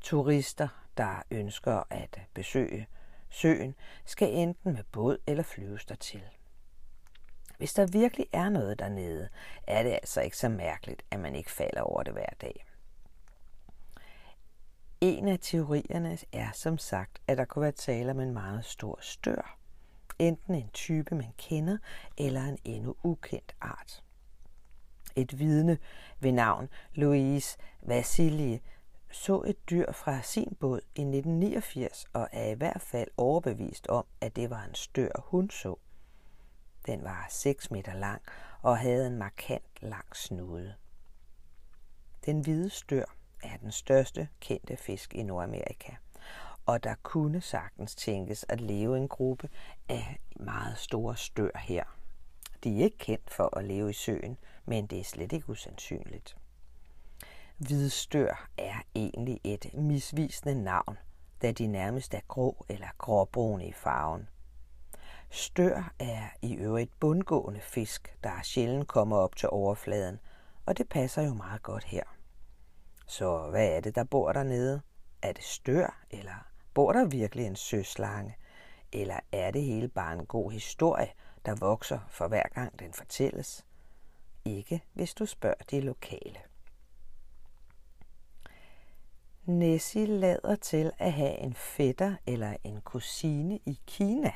Turister, 0.00 0.68
der 0.96 1.22
ønsker 1.30 1.82
at 1.90 2.20
besøge 2.34 2.86
søen, 3.30 3.74
skal 4.04 4.34
enten 4.34 4.72
med 4.72 4.84
båd 4.92 5.18
eller 5.26 5.42
flyves 5.42 5.84
dertil. 5.84 6.22
Hvis 7.58 7.74
der 7.74 7.86
virkelig 7.86 8.26
er 8.32 8.48
noget 8.48 8.78
dernede, 8.78 9.28
er 9.66 9.82
det 9.82 9.90
altså 9.90 10.20
ikke 10.20 10.36
så 10.36 10.48
mærkeligt, 10.48 11.02
at 11.10 11.20
man 11.20 11.34
ikke 11.34 11.50
falder 11.50 11.80
over 11.80 12.02
det 12.02 12.12
hver 12.12 12.30
dag. 12.40 12.66
En 15.00 15.28
af 15.28 15.38
teorierne 15.40 16.18
er 16.32 16.50
som 16.54 16.78
sagt, 16.78 17.22
at 17.26 17.38
der 17.38 17.44
kunne 17.44 17.62
være 17.62 17.72
tale 17.72 18.10
om 18.10 18.20
en 18.20 18.32
meget 18.32 18.64
stor 18.64 18.98
stør. 19.00 19.61
Enten 20.18 20.54
en 20.54 20.70
type, 20.72 21.14
man 21.14 21.32
kender, 21.38 21.78
eller 22.18 22.42
en 22.42 22.58
endnu 22.64 22.96
ukendt 23.04 23.54
art. 23.60 24.04
Et 25.16 25.38
vidne 25.38 25.78
ved 26.20 26.32
navn 26.32 26.68
Louise 26.94 27.58
Vasilie 27.82 28.60
så 29.10 29.42
et 29.42 29.70
dyr 29.70 29.92
fra 29.92 30.22
sin 30.22 30.56
båd 30.60 30.80
i 30.94 31.00
1989 31.00 32.06
og 32.12 32.28
er 32.32 32.50
i 32.50 32.54
hvert 32.54 32.82
fald 32.82 33.08
overbevist 33.16 33.86
om, 33.86 34.06
at 34.20 34.36
det 34.36 34.50
var 34.50 34.62
en 34.64 34.74
stør, 34.74 35.20
hun 35.24 35.50
så. 35.50 35.76
Den 36.86 37.04
var 37.04 37.26
6 37.30 37.70
meter 37.70 37.94
lang 37.94 38.22
og 38.62 38.78
havde 38.78 39.06
en 39.06 39.16
markant 39.16 39.82
lang 39.82 40.16
snude. 40.16 40.74
Den 42.26 42.40
hvide 42.40 42.70
stør 42.70 43.04
er 43.42 43.56
den 43.56 43.72
største 43.72 44.28
kendte 44.40 44.76
fisk 44.76 45.14
i 45.14 45.22
Nordamerika, 45.22 45.92
og 46.66 46.84
der 46.84 46.94
kunne 47.02 47.40
sagtens 47.40 47.94
tænkes 47.94 48.44
at 48.48 48.60
leve 48.60 48.96
en 48.96 49.08
gruppe 49.08 49.48
af 49.88 50.20
meget 50.36 50.78
store 50.78 51.16
stør 51.16 51.58
her. 51.58 51.84
De 52.64 52.80
er 52.80 52.84
ikke 52.84 52.98
kendt 52.98 53.30
for 53.30 53.58
at 53.58 53.64
leve 53.64 53.90
i 53.90 53.92
søen, 53.92 54.38
men 54.64 54.86
det 54.86 55.00
er 55.00 55.04
slet 55.04 55.32
ikke 55.32 55.50
usandsynligt. 55.50 56.36
Hvidstør 57.56 58.48
er 58.58 58.82
egentlig 58.94 59.40
et 59.44 59.74
misvisende 59.74 60.62
navn, 60.62 60.98
da 61.42 61.52
de 61.52 61.66
nærmest 61.66 62.14
er 62.14 62.20
grå 62.28 62.64
eller 62.68 62.88
gråbrune 62.98 63.66
i 63.66 63.72
farven. 63.72 64.28
Stør 65.30 65.92
er 65.98 66.28
i 66.42 66.54
øvrigt 66.54 67.00
bundgående 67.00 67.60
fisk, 67.60 68.16
der 68.24 68.42
sjældent 68.42 68.88
kommer 68.88 69.16
op 69.16 69.36
til 69.36 69.48
overfladen, 69.48 70.18
og 70.66 70.78
det 70.78 70.88
passer 70.88 71.22
jo 71.22 71.34
meget 71.34 71.62
godt 71.62 71.84
her. 71.84 72.04
Så 73.06 73.50
hvad 73.50 73.68
er 73.68 73.80
det, 73.80 73.94
der 73.94 74.04
bor 74.04 74.32
dernede? 74.32 74.80
Er 75.22 75.32
det 75.32 75.44
stør, 75.44 76.04
eller 76.10 76.51
bor 76.74 76.92
der 76.92 77.04
virkelig 77.04 77.46
en 77.46 77.56
søslange? 77.56 78.36
Eller 78.92 79.20
er 79.32 79.50
det 79.50 79.62
hele 79.62 79.88
bare 79.88 80.12
en 80.12 80.26
god 80.26 80.52
historie, 80.52 81.08
der 81.46 81.54
vokser 81.54 81.98
for 82.08 82.28
hver 82.28 82.48
gang 82.54 82.78
den 82.78 82.92
fortælles? 82.92 83.66
Ikke, 84.44 84.82
hvis 84.92 85.14
du 85.14 85.26
spørger 85.26 85.64
de 85.70 85.80
lokale. 85.80 86.38
Nessie 89.44 90.06
lader 90.06 90.56
til 90.56 90.92
at 90.98 91.12
have 91.12 91.38
en 91.38 91.54
fætter 91.54 92.16
eller 92.26 92.56
en 92.64 92.80
kusine 92.80 93.58
i 93.66 93.80
Kina. 93.86 94.32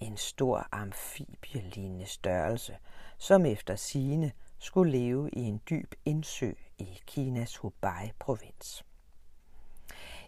En 0.00 0.16
stor 0.16 0.68
amfibielignende 0.72 2.06
størrelse, 2.06 2.76
som 3.18 3.46
efter 3.46 3.76
sine 3.76 4.32
skulle 4.58 4.92
leve 4.92 5.30
i 5.30 5.40
en 5.40 5.60
dyb 5.70 5.94
indsø 6.04 6.52
i 6.78 7.00
Kinas 7.06 7.56
Hubei-provins. 7.56 8.84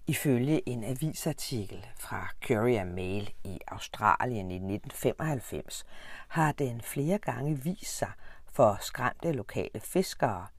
Ifølge 0.06 0.68
en 0.68 0.84
avisartikel 0.84 1.86
fra 1.96 2.28
Courier 2.46 2.84
Mail 2.84 3.34
i 3.44 3.58
Australien 3.68 4.50
i 4.50 4.54
1995 4.54 5.84
har 6.28 6.52
den 6.52 6.80
flere 6.80 7.18
gange 7.18 7.58
vist 7.58 7.98
sig 7.98 8.12
for 8.52 8.78
skræmte 8.80 9.32
lokale 9.32 9.80
fiskere– 9.80 10.46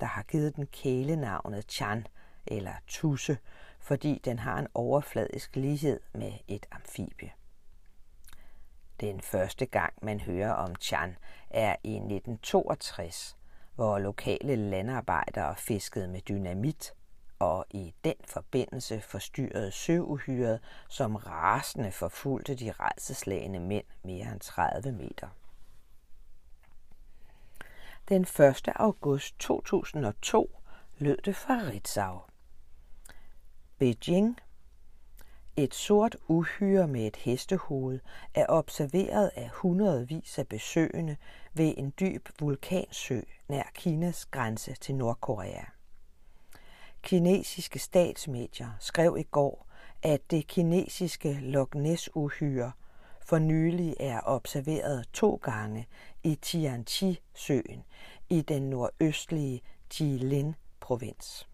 der 0.00 0.06
har 0.06 0.22
givet 0.22 0.56
den 0.56 0.66
kælenavnet 0.66 1.64
Chan 1.68 2.06
eller 2.46 2.72
tusse, 2.86 3.38
fordi 3.80 4.20
den 4.24 4.38
har 4.38 4.58
en 4.58 4.68
overfladisk 4.74 5.56
lighed 5.56 6.00
med 6.12 6.32
et 6.48 6.66
amfibie. 6.70 7.30
Den 9.00 9.20
første 9.20 9.66
gang, 9.66 9.94
man 10.02 10.20
hører 10.20 10.52
om 10.52 10.74
Chan, 10.80 11.16
er 11.50 11.76
i 11.82 11.94
1962, 11.94 13.36
hvor 13.74 13.98
lokale 13.98 14.56
landarbejdere 14.56 15.56
fiskede 15.56 16.08
med 16.08 16.20
dynamit, 16.20 16.94
og 17.38 17.66
i 17.70 17.94
den 18.04 18.14
forbindelse 18.24 19.00
forstyrrede 19.00 19.70
søuhyret, 19.70 20.60
som 20.88 21.16
rasende 21.16 21.92
forfulgte 21.92 22.54
de 22.54 22.72
rejseslagende 22.72 23.60
mænd 23.60 23.86
mere 24.02 24.32
end 24.32 24.40
30 24.40 24.92
meter. 24.92 25.28
Den 28.08 28.22
1. 28.22 28.68
august 28.76 29.38
2002 29.38 30.50
lød 30.98 31.16
det 31.16 31.36
fra 31.36 31.54
Ritzau. 31.54 32.20
Beijing. 33.78 34.40
Et 35.56 35.74
sort 35.74 36.16
uhyre 36.28 36.88
med 36.88 37.06
et 37.06 37.16
hestehoved 37.16 38.00
er 38.34 38.46
observeret 38.48 39.30
af 39.36 39.48
hundredvis 39.48 40.38
af 40.38 40.48
besøgende 40.48 41.16
ved 41.52 41.74
en 41.76 41.92
dyb 42.00 42.28
vulkansø 42.40 43.20
nær 43.48 43.70
Kinas 43.74 44.26
grænse 44.26 44.74
til 44.74 44.94
Nordkorea. 44.94 45.73
Kinesiske 47.04 47.78
statsmedier 47.78 48.68
skrev 48.80 49.16
i 49.18 49.22
går, 49.22 49.66
at 50.02 50.30
det 50.30 50.46
kinesiske 50.46 51.38
Loch 51.42 51.74
Ness-uhyre 51.76 52.72
for 53.22 53.38
nylig 53.38 53.96
er 54.00 54.20
observeret 54.24 55.08
to 55.12 55.40
gange 55.42 55.86
i 56.22 56.38
Tianqi-søen 56.42 57.84
i 58.28 58.40
den 58.40 58.70
nordøstlige 58.70 59.60
Jilin-provins. 59.94 61.48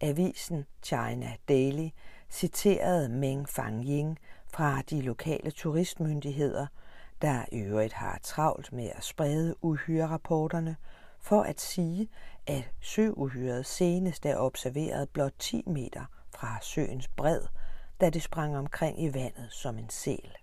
Avisen 0.00 0.64
China 0.82 1.36
Daily 1.48 1.88
citerede 2.30 3.08
Meng 3.08 3.48
Fangying 3.48 4.18
fra 4.46 4.82
de 4.82 5.00
lokale 5.00 5.50
turistmyndigheder, 5.50 6.66
der 7.22 7.44
i 7.52 7.58
øvrigt 7.58 7.92
har 7.92 8.18
travlt 8.22 8.72
med 8.72 8.90
at 8.94 9.04
sprede 9.04 9.54
uhyre-rapporterne, 9.62 10.76
for 11.22 11.42
at 11.42 11.60
sige, 11.60 12.08
at 12.46 12.70
søuhyret 12.80 13.66
senest 13.66 14.26
er 14.26 14.36
observeret 14.36 15.08
blot 15.08 15.32
10 15.38 15.62
meter 15.66 16.04
fra 16.30 16.58
søens 16.62 17.08
bred, 17.08 17.40
da 18.00 18.10
det 18.10 18.22
sprang 18.22 18.56
omkring 18.56 19.02
i 19.02 19.14
vandet 19.14 19.52
som 19.52 19.78
en 19.78 19.88
sel. 19.88 20.36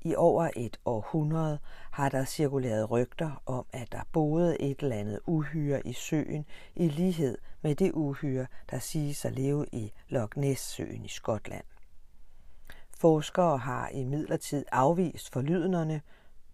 I 0.00 0.14
over 0.14 0.50
et 0.56 0.80
århundrede 0.84 1.58
har 1.90 2.08
der 2.08 2.24
cirkuleret 2.24 2.90
rygter 2.90 3.42
om, 3.46 3.66
at 3.72 3.92
der 3.92 4.00
boede 4.12 4.60
et 4.60 4.80
eller 4.80 4.96
andet 4.96 5.20
uhyre 5.26 5.86
i 5.86 5.92
søen, 5.92 6.46
i 6.74 6.88
lighed 6.88 7.38
med 7.62 7.74
det 7.74 7.92
uhyre, 7.92 8.46
der 8.70 8.78
siges 8.78 9.24
at 9.24 9.32
leve 9.32 9.66
i 9.72 9.92
Loch 10.08 10.38
Ness-søen 10.38 11.04
i 11.04 11.08
Skotland. 11.08 11.64
Forskere 12.98 13.58
har 13.58 13.88
i 13.88 14.04
midlertid 14.04 14.64
afvist 14.72 15.32
forlydnerne. 15.32 16.00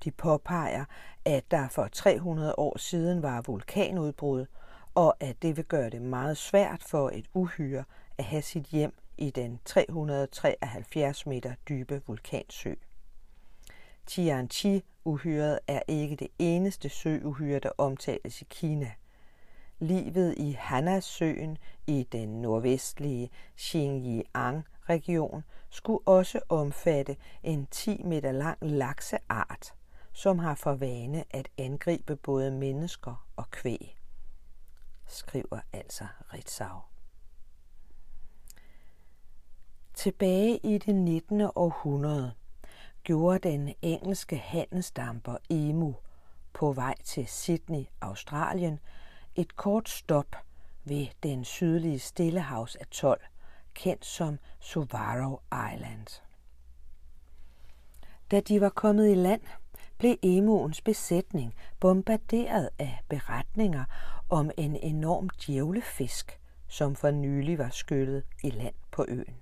De 0.04 0.10
påpeger, 0.10 0.84
at 1.24 1.50
der 1.50 1.68
for 1.68 1.88
300 1.92 2.54
år 2.58 2.78
siden 2.78 3.22
var 3.22 3.40
vulkanudbrud, 3.40 4.46
og 4.94 5.16
at 5.20 5.42
det 5.42 5.56
vil 5.56 5.64
gøre 5.64 5.90
det 5.90 6.02
meget 6.02 6.36
svært 6.36 6.82
for 6.82 7.10
et 7.10 7.26
uhyre 7.34 7.84
at 8.18 8.24
have 8.24 8.42
sit 8.42 8.64
hjem 8.64 8.94
i 9.18 9.30
den 9.30 9.60
373 9.64 11.26
meter 11.26 11.54
dybe 11.68 12.02
vulkansø. 12.06 12.74
Tianqi-uhyret 14.06 15.58
er 15.66 15.80
ikke 15.88 16.16
det 16.16 16.28
eneste 16.38 16.88
søuhyre, 16.88 17.58
der 17.58 17.70
omtales 17.78 18.42
i 18.42 18.46
Kina. 18.50 18.90
Livet 19.78 20.34
i 20.38 20.56
Hanasøen 20.58 21.58
i 21.86 22.08
den 22.12 22.28
nordvestlige 22.42 23.30
Xinjiang-region 23.58 25.44
skulle 25.70 26.06
også 26.06 26.40
omfatte 26.48 27.16
en 27.42 27.66
10 27.70 28.02
meter 28.02 28.32
lang 28.32 28.58
lakseart, 28.60 29.74
som 30.12 30.38
har 30.38 30.54
for 30.54 30.74
vane 30.74 31.24
at 31.30 31.48
angribe 31.58 32.16
både 32.16 32.50
mennesker 32.50 33.26
og 33.36 33.50
kvæg, 33.50 33.96
skriver 35.06 35.60
altså 35.72 36.06
Ritzau. 36.34 36.80
Tilbage 39.94 40.58
i 40.58 40.78
det 40.78 40.94
19. 40.94 41.40
århundrede 41.40 42.34
gjorde 43.04 43.48
den 43.48 43.74
engelske 43.82 44.36
handelsdamper 44.36 45.36
Emu 45.50 45.94
på 46.52 46.72
vej 46.72 46.94
til 47.04 47.26
Sydney, 47.26 47.84
Australien, 48.00 48.78
et 49.34 49.56
kort 49.56 49.88
stop 49.88 50.36
ved 50.84 51.06
den 51.22 51.44
sydlige 51.44 51.98
Stillehavs 51.98 52.76
atol, 52.76 53.18
kendt 53.74 54.04
som 54.06 54.38
Sovaro 54.60 55.40
Island. 55.74 56.22
Da 58.30 58.40
de 58.40 58.60
var 58.60 58.68
kommet 58.68 59.10
i 59.10 59.14
land, 59.14 59.42
blev 60.02 60.16
emuens 60.22 60.80
besætning 60.80 61.54
bombarderet 61.80 62.68
af 62.78 63.00
beretninger 63.08 63.84
om 64.28 64.50
en 64.56 64.76
enorm 64.76 65.28
djævlefisk, 65.28 66.40
som 66.68 66.96
for 66.96 67.10
nylig 67.10 67.58
var 67.58 67.68
skyllet 67.68 68.24
i 68.44 68.50
land 68.50 68.74
på 68.90 69.04
øen. 69.08 69.36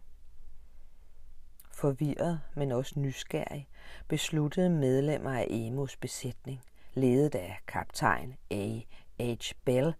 Forvirret, 1.73 2.41
men 2.55 2.73
også 2.73 3.01
nysgerrig, 3.01 3.69
besluttede 4.09 4.71
medlemmer 4.71 5.31
af 5.31 5.47
Emos 5.51 5.97
besætning, 5.97 6.61
ledet 6.95 7.35
af 7.35 7.59
kaptajn 7.67 8.37
A. 8.51 8.81
H. 9.21 9.53
Bell, 9.65 9.95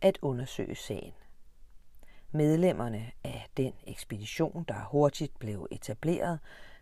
at 0.00 0.18
undersøge 0.22 0.74
sagen. 0.74 1.14
Medlemmerne 2.30 3.12
af 3.24 3.46
den 3.56 3.72
ekspedition, 3.86 4.64
der 4.68 4.88
hurtigt 4.90 5.38
blev 5.38 5.68
etableret, 5.70 6.38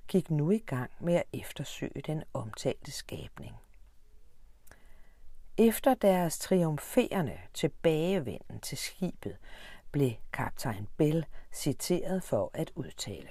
gik 0.08 0.30
nu 0.30 0.50
i 0.50 0.58
gang 0.58 0.90
med 1.00 1.14
at 1.14 1.24
eftersøge 1.32 2.02
den 2.06 2.22
omtalte 2.34 2.90
skabning. 2.90 3.56
Efter 5.58 5.94
deres 5.94 6.38
triumferende 6.38 7.38
tilbagevenden 7.54 8.60
til 8.60 8.78
skibet, 8.78 9.36
blev 9.92 10.12
kaptajn 10.32 10.88
Bell 10.96 11.26
citeret 11.52 12.22
for 12.22 12.50
at 12.54 12.70
udtale. 12.74 13.28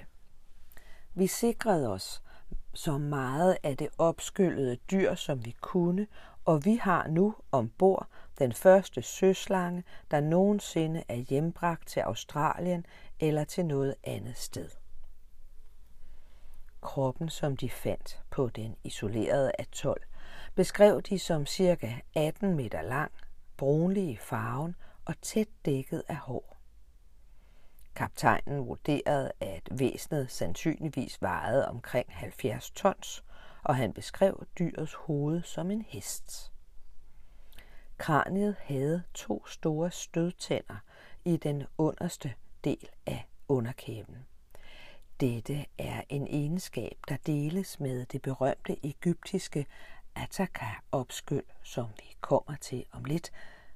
Vi 1.14 1.26
sikrede 1.26 1.88
os 1.88 2.22
så 2.74 2.98
meget 2.98 3.56
af 3.62 3.76
det 3.76 3.88
opskyllede 3.98 4.76
dyr, 4.76 5.14
som 5.14 5.44
vi 5.44 5.56
kunne, 5.60 6.06
og 6.44 6.64
vi 6.64 6.74
har 6.74 7.08
nu 7.08 7.34
ombord 7.52 8.08
den 8.38 8.52
første 8.52 9.02
søslange, 9.02 9.84
der 10.10 10.20
nogensinde 10.20 11.04
er 11.08 11.16
hjembragt 11.16 11.88
til 11.88 12.00
Australien 12.00 12.86
eller 13.20 13.44
til 13.44 13.66
noget 13.66 13.94
andet 14.04 14.36
sted. 14.36 14.68
Kroppen, 16.84 17.28
som 17.28 17.56
de 17.56 17.70
fandt 17.70 18.22
på 18.30 18.48
den 18.48 18.76
isolerede 18.84 19.52
atol, 19.58 19.98
beskrev 20.54 21.02
de 21.02 21.18
som 21.18 21.46
cirka 21.46 21.94
18 22.14 22.56
meter 22.56 22.82
lang, 22.82 23.12
brunlig 23.56 24.08
i 24.08 24.16
farven 24.16 24.74
og 25.04 25.14
tæt 25.22 25.48
dækket 25.64 26.02
af 26.08 26.16
hår. 26.16 26.56
Kaptajnen 27.94 28.66
vurderede, 28.66 29.32
at 29.40 29.68
væsenet 29.70 30.30
sandsynligvis 30.30 31.22
vejede 31.22 31.68
omkring 31.68 32.06
70 32.10 32.70
tons, 32.70 33.24
og 33.62 33.76
han 33.76 33.92
beskrev 33.92 34.46
dyrets 34.58 34.94
hoved 34.94 35.42
som 35.42 35.70
en 35.70 35.82
hest. 35.82 36.52
Kraniet 37.98 38.56
havde 38.58 39.02
to 39.14 39.46
store 39.46 39.90
stødtænder 39.90 40.76
i 41.24 41.36
den 41.36 41.64
underste 41.78 42.34
del 42.64 42.88
af 43.06 43.28
underkæben. 43.48 44.26
Dette 45.20 45.66
er 45.78 46.02
en 46.08 46.26
egenskab, 46.26 46.98
der 47.08 47.16
deles 47.26 47.80
med 47.80 48.06
det 48.06 48.22
berømte 48.22 48.86
egyptiske 48.86 49.66
Ataka-opskyld, 50.14 51.44
som 51.62 51.86
vi 51.96 52.16
kommer 52.20 52.56
til 52.60 52.86
om 52.92 53.04
lidt, 53.04 53.32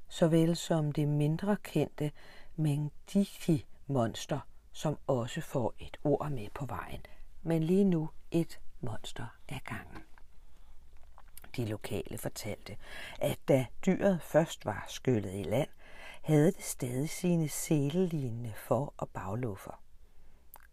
såvel 0.08 0.56
som 0.56 0.92
det 0.92 1.08
mindre 1.08 1.56
kendte 1.62 2.12
Mengdiki 2.56 3.66
monster, 3.86 4.40
som 4.72 4.98
også 5.06 5.40
får 5.40 5.74
et 5.78 5.96
ord 6.04 6.30
med 6.30 6.48
på 6.54 6.66
vejen, 6.66 7.00
men 7.42 7.62
lige 7.62 7.84
nu 7.84 8.10
et 8.30 8.60
monster 8.80 9.26
ad 9.48 9.60
gangen. 9.64 10.02
De 11.56 11.64
lokale 11.64 12.18
fortalte, 12.18 12.76
at 13.18 13.38
da 13.48 13.66
dyret 13.86 14.22
først 14.22 14.64
var 14.64 14.84
skyllet 14.88 15.34
i 15.34 15.42
land, 15.42 15.68
havde 16.22 16.52
det 16.52 16.64
stadig 16.64 17.10
sine 17.10 17.48
sælelignende 17.48 18.52
for- 18.56 18.94
og 18.96 19.08
bagluffer. 19.08 19.82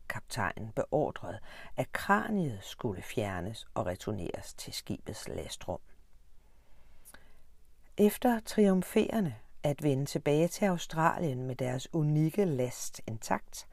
Kaptajnen 0.09 0.71
beordrede, 0.71 1.39
at 1.77 1.91
kraniet 1.91 2.59
skulle 2.61 3.01
fjernes 3.01 3.67
og 3.73 3.85
returneres 3.85 4.53
til 4.53 4.73
skibets 4.73 5.27
lastrum. 5.27 5.79
Efter 7.97 8.39
triumferende 8.39 9.35
at 9.63 9.83
vende 9.83 10.05
tilbage 10.05 10.47
til 10.47 10.65
Australien 10.65 11.47
med 11.47 11.55
deres 11.55 11.93
unikke 11.93 12.45
last 12.45 13.01
intakt, 13.07 13.67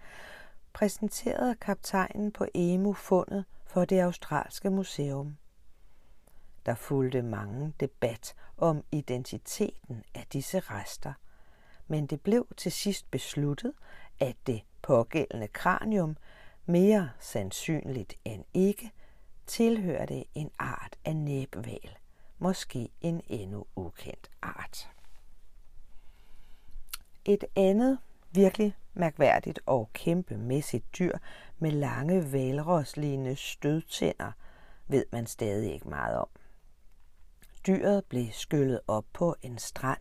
præsenterede 0.72 1.54
kaptajnen 1.54 2.32
på 2.32 2.46
Emu 2.54 2.92
fundet 2.92 3.44
for 3.64 3.84
det 3.84 4.00
australske 4.00 4.70
museum. 4.70 5.36
Der 6.66 6.74
fulgte 6.74 7.22
mange 7.22 7.74
debat 7.80 8.34
om 8.56 8.84
identiteten 8.92 10.04
af 10.14 10.26
disse 10.32 10.60
rester, 10.60 11.12
men 11.92 12.06
det 12.06 12.20
blev 12.20 12.46
til 12.56 12.72
sidst 12.72 13.10
besluttet, 13.10 13.72
at 14.20 14.36
det 14.46 14.62
pågældende 14.82 15.48
kranium 15.48 16.16
mere 16.66 17.10
sandsynligt 17.18 18.14
end 18.24 18.44
ikke 18.54 18.92
tilhørte 19.46 20.24
en 20.34 20.50
art 20.58 20.96
af 21.04 21.16
næbval, 21.16 21.96
måske 22.38 22.88
en 23.00 23.22
endnu 23.28 23.66
ukendt 23.76 24.30
art. 24.42 24.90
Et 27.24 27.44
andet 27.56 27.98
virkelig 28.30 28.76
mærkværdigt 28.94 29.60
og 29.66 29.90
kæmpemæssigt 29.92 30.98
dyr 30.98 31.18
med 31.58 31.70
lange 31.70 32.32
valroslignende 32.32 33.36
stødtænder 33.36 34.32
ved 34.88 35.04
man 35.12 35.26
stadig 35.26 35.72
ikke 35.72 35.88
meget 35.88 36.18
om. 36.18 36.28
Dyret 37.66 38.04
blev 38.04 38.26
skyllet 38.32 38.80
op 38.86 39.04
på 39.12 39.36
en 39.42 39.58
strand 39.58 40.00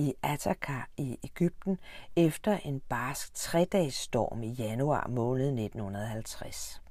i 0.00 0.14
Ataka 0.22 0.80
i 0.96 1.18
Ægypten 1.24 1.78
efter 2.16 2.56
en 2.56 2.80
barsk 2.88 3.34
tredagsstorm 3.34 4.28
storm 4.28 4.42
i 4.42 4.48
januar 4.48 5.08
måned 5.08 5.46
1950. 5.46 6.82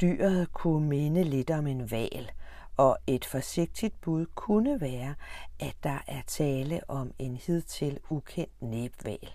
Dyret 0.00 0.52
kunne 0.52 0.88
minde 0.88 1.24
lidt 1.24 1.50
om 1.50 1.66
en 1.66 1.90
val, 1.90 2.30
og 2.76 2.98
et 3.06 3.24
forsigtigt 3.24 4.00
bud 4.00 4.26
kunne 4.26 4.80
være, 4.80 5.14
at 5.60 5.76
der 5.82 5.98
er 6.06 6.22
tale 6.26 6.80
om 6.88 7.14
en 7.18 7.36
hidtil 7.36 7.98
ukendt 8.10 8.62
næbval. 8.62 9.30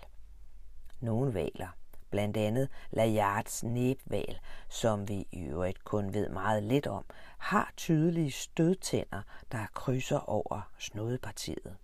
Nogle 1.00 1.34
valer, 1.34 1.76
blandt 2.10 2.36
andet 2.36 2.68
Layards 2.90 3.64
næbval, 3.64 4.38
som 4.68 5.08
vi 5.08 5.26
i 5.32 5.42
øvrigt 5.42 5.84
kun 5.84 6.14
ved 6.14 6.28
meget 6.28 6.62
lidt 6.62 6.86
om, 6.86 7.04
har 7.38 7.72
tydelige 7.76 8.30
stødtænder, 8.30 9.22
der 9.52 9.66
krydser 9.74 10.18
over 10.18 10.70
snodepartiet. 10.78 11.76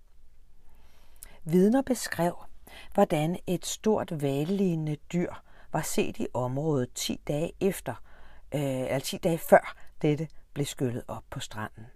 Vidner 1.44 1.82
beskrev, 1.82 2.44
hvordan 2.94 3.38
et 3.46 3.66
stort 3.66 4.22
vallignende 4.22 4.96
dyr 5.12 5.32
var 5.72 5.82
set 5.82 6.18
i 6.18 6.26
området 6.34 6.92
10 6.94 7.20
dage 7.28 7.52
efter, 7.60 7.94
øh, 8.54 8.60
eller 8.60 8.98
10 8.98 9.16
dage 9.16 9.38
før 9.38 9.76
dette 10.02 10.28
blev 10.52 10.66
skyllet 10.66 11.02
op 11.08 11.24
på 11.30 11.40
stranden. 11.40 11.86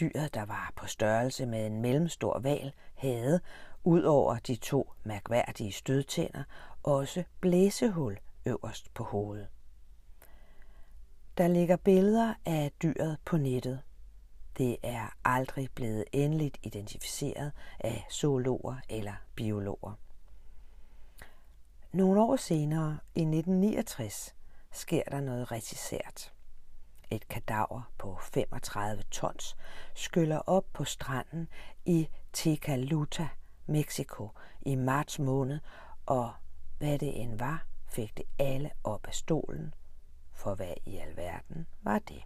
Dyret, 0.00 0.34
der 0.34 0.44
var 0.44 0.72
på 0.76 0.86
størrelse 0.86 1.46
med 1.46 1.66
en 1.66 1.82
mellemstor 1.82 2.38
val, 2.38 2.72
havde, 2.94 3.40
ud 3.84 4.02
over 4.02 4.38
de 4.38 4.56
to 4.56 4.92
mærkværdige 5.04 5.72
stødtænder, 5.72 6.42
også 6.82 7.24
blæsehul 7.40 8.18
øverst 8.46 8.94
på 8.94 9.04
hovedet. 9.04 9.46
Der 11.38 11.48
ligger 11.48 11.76
billeder 11.76 12.34
af 12.46 12.72
dyret 12.82 13.18
på 13.24 13.36
nettet. 13.36 13.80
Det 14.58 14.76
er 14.82 15.16
aldrig 15.24 15.68
blevet 15.74 16.04
endeligt 16.12 16.58
identificeret 16.62 17.52
af 17.80 18.06
zoologer 18.10 18.76
eller 18.88 19.14
biologer. 19.34 19.92
Nogle 21.92 22.20
år 22.20 22.36
senere, 22.36 22.98
i 23.14 23.20
1969, 23.20 24.34
sker 24.72 25.02
der 25.10 25.20
noget 25.20 25.52
rigtig 25.52 25.78
sært. 25.78 26.32
Et 27.10 27.28
kadaver 27.28 27.90
på 27.98 28.18
35 28.20 29.02
tons 29.10 29.56
skyller 29.94 30.38
op 30.38 30.64
på 30.72 30.84
stranden 30.84 31.48
i 31.84 32.08
Tecaluta, 32.32 33.28
Mexico 33.66 34.30
i 34.62 34.74
marts 34.74 35.18
måned, 35.18 35.60
og 36.06 36.32
hvad 36.78 36.98
det 36.98 37.22
end 37.22 37.38
var, 37.38 37.66
fik 37.86 38.16
det 38.16 38.24
alle 38.38 38.70
op 38.84 39.06
af 39.06 39.14
stolen. 39.14 39.74
For 40.32 40.54
hvad 40.54 40.74
i 40.86 40.96
alverden 40.96 41.66
var 41.82 41.98
det? 41.98 42.22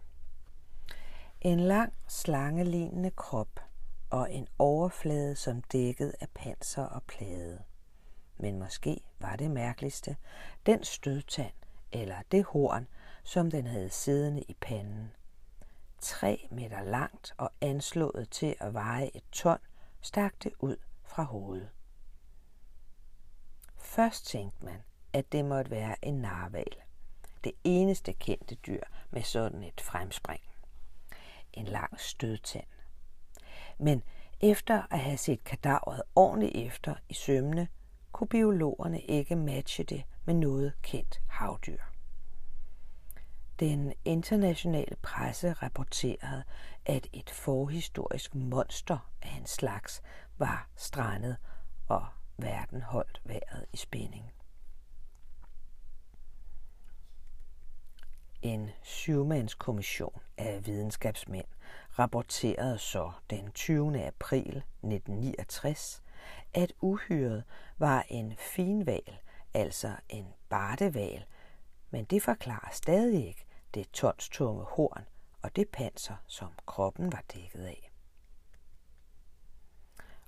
En 1.41 1.59
lang, 1.59 1.93
slangelignende 2.07 3.11
krop 3.11 3.59
og 4.09 4.33
en 4.33 4.47
overflade, 4.59 5.35
som 5.35 5.61
dækket 5.61 6.13
af 6.19 6.29
panser 6.29 6.83
og 6.83 7.03
plade. 7.03 7.63
Men 8.37 8.59
måske 8.59 9.01
var 9.19 9.35
det 9.35 9.51
mærkeligste 9.51 10.17
den 10.65 10.83
stødtand 10.83 11.53
eller 11.91 12.15
det 12.31 12.43
horn, 12.43 12.87
som 13.23 13.51
den 13.51 13.67
havde 13.67 13.89
siddende 13.89 14.41
i 14.41 14.53
panden. 14.61 15.11
Tre 15.99 16.47
meter 16.51 16.83
langt 16.83 17.33
og 17.37 17.49
anslået 17.61 18.27
til 18.31 18.55
at 18.59 18.73
veje 18.73 19.11
et 19.13 19.23
ton, 19.31 19.59
stak 20.01 20.33
det 20.43 20.53
ud 20.59 20.77
fra 21.03 21.23
hovedet. 21.23 21.69
Først 23.77 24.25
tænkte 24.25 24.65
man, 24.65 24.83
at 25.13 25.31
det 25.31 25.45
måtte 25.45 25.71
være 25.71 26.05
en 26.05 26.13
narval. 26.13 26.75
Det 27.43 27.51
eneste 27.63 28.13
kendte 28.13 28.55
dyr 28.55 28.83
med 29.11 29.23
sådan 29.23 29.63
et 29.63 29.81
fremspring. 29.81 30.41
En 31.53 31.65
lang 31.65 31.99
stødtand. 31.99 32.65
Men 33.77 34.03
efter 34.39 34.83
at 34.91 34.99
have 34.99 35.17
set 35.17 35.43
kadaveret 35.43 36.01
ordentligt 36.15 36.67
efter 36.67 36.95
i 37.09 37.13
sømne, 37.13 37.67
kunne 38.11 38.27
biologerne 38.27 39.01
ikke 39.01 39.35
matche 39.35 39.83
det 39.83 40.03
med 40.25 40.33
noget 40.33 40.73
kendt 40.81 41.21
havdyr. 41.27 41.77
Den 43.59 43.93
internationale 44.05 44.95
presse 44.95 45.53
rapporterede, 45.53 46.43
at 46.85 47.07
et 47.13 47.29
forhistorisk 47.29 48.35
monster 48.35 49.11
af 49.21 49.37
en 49.37 49.45
slags 49.45 50.01
var 50.37 50.69
strandet, 50.75 51.37
og 51.87 52.05
verden 52.37 52.81
holdt 52.81 53.21
vejret 53.25 53.65
i 53.73 53.77
spænding. 53.77 54.31
En 58.41 58.69
syvmandskommission 58.83 60.21
af 60.37 60.65
videnskabsmænd 60.65 61.45
rapporterede 61.99 62.77
så 62.77 63.11
den 63.29 63.51
20. 63.51 64.05
april 64.05 64.47
1969, 64.47 66.03
at 66.53 66.73
uhyret 66.81 67.43
var 67.77 68.05
en 68.09 68.33
finval, 68.37 69.17
altså 69.53 69.95
en 70.09 70.27
barteval, 70.49 71.25
men 71.89 72.05
det 72.05 72.23
forklarer 72.23 72.69
stadig 72.71 73.27
ikke 73.27 73.45
det 73.73 73.89
tonstunge 73.89 74.63
horn 74.63 75.05
og 75.41 75.55
det 75.55 75.69
panser, 75.69 76.15
som 76.27 76.49
kroppen 76.65 77.11
var 77.11 77.23
dækket 77.33 77.65
af. 77.65 77.91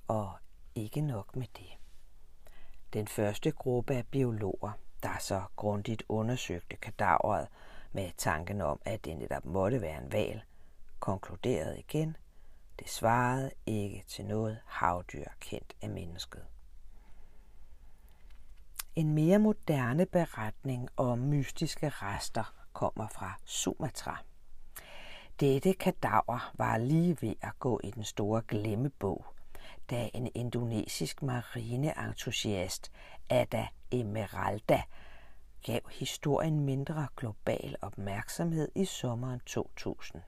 Og 0.08 0.34
ikke 0.76 1.02
nok 1.02 1.36
med 1.36 1.48
det. 1.58 1.72
Den 2.94 3.08
første 3.08 3.52
gruppe 3.52 3.96
af 3.96 4.08
biologer, 4.08 4.72
der 5.04 5.18
så 5.20 5.44
grundigt 5.56 6.04
undersøgte 6.10 6.76
kadaveret 6.76 7.48
med 7.94 8.12
tanken 8.18 8.62
om, 8.62 8.82
at 8.86 9.06
det 9.06 9.18
netop 9.18 9.46
måtte 9.46 9.82
være 9.82 10.04
en 10.04 10.12
val, 10.12 10.42
konkluderede 11.00 11.80
igen, 11.80 12.18
det 12.80 12.90
svarede 12.90 13.52
ikke 13.66 14.04
til 14.08 14.26
noget 14.26 14.60
havdyr 14.66 15.28
kendt 15.40 15.74
af 15.82 15.90
mennesket. 15.90 16.46
En 18.96 19.14
mere 19.14 19.40
moderne 19.40 20.06
beretning 20.06 20.90
om 20.98 21.20
mystiske 21.20 21.90
rester 21.90 22.54
kommer 22.74 23.08
fra 23.08 23.34
Sumatra. 23.46 24.24
Dette 25.40 25.74
kadaver 25.74 26.52
var 26.54 26.78
lige 26.78 27.18
ved 27.22 27.36
at 27.42 27.60
gå 27.60 27.80
i 27.84 27.92
den 27.92 28.04
store 28.04 28.42
glemmebog, 28.48 29.26
da 29.90 30.10
en 30.14 30.32
indonesisk 30.36 31.22
marineentusiast, 31.22 32.92
Ada 33.30 33.68
Emeralda, 33.92 34.82
gav 35.64 35.82
historien 35.92 36.60
mindre 36.60 37.08
global 37.18 37.76
opmærksomhed 37.82 38.70
i 38.76 38.86
sommeren 38.86 39.40
2000. 39.46 40.22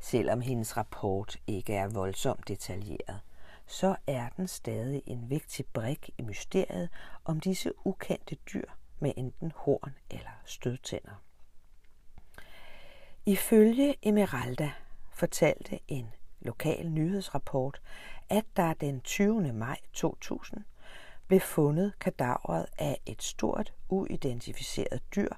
Selvom 0.00 0.40
hendes 0.40 0.76
rapport 0.76 1.36
ikke 1.46 1.74
er 1.74 1.88
voldsomt 1.88 2.48
detaljeret, 2.48 3.20
så 3.66 3.96
er 4.06 4.28
den 4.28 4.48
stadig 4.48 5.02
en 5.06 5.30
vigtig 5.30 5.66
brik 5.66 6.10
i 6.18 6.22
mysteriet 6.22 6.88
om 7.24 7.40
disse 7.40 7.72
ukendte 7.86 8.34
dyr 8.34 8.70
med 8.98 9.12
enten 9.16 9.52
horn 9.56 9.94
eller 10.10 10.40
stødtænder. 10.44 11.22
Ifølge 13.26 13.96
Emeralda 14.02 14.72
fortalte 15.10 15.78
en 15.88 16.14
lokal 16.40 16.90
nyhedsrapport, 16.90 17.80
at 18.28 18.44
der 18.56 18.74
den 18.74 19.00
20. 19.00 19.52
maj 19.52 19.78
2000 19.92 20.64
blev 21.28 21.40
fundet 21.40 21.92
kadaveret 22.00 22.66
af 22.78 23.00
et 23.06 23.22
stort, 23.22 23.72
uidentificeret 23.88 25.02
dyr 25.16 25.28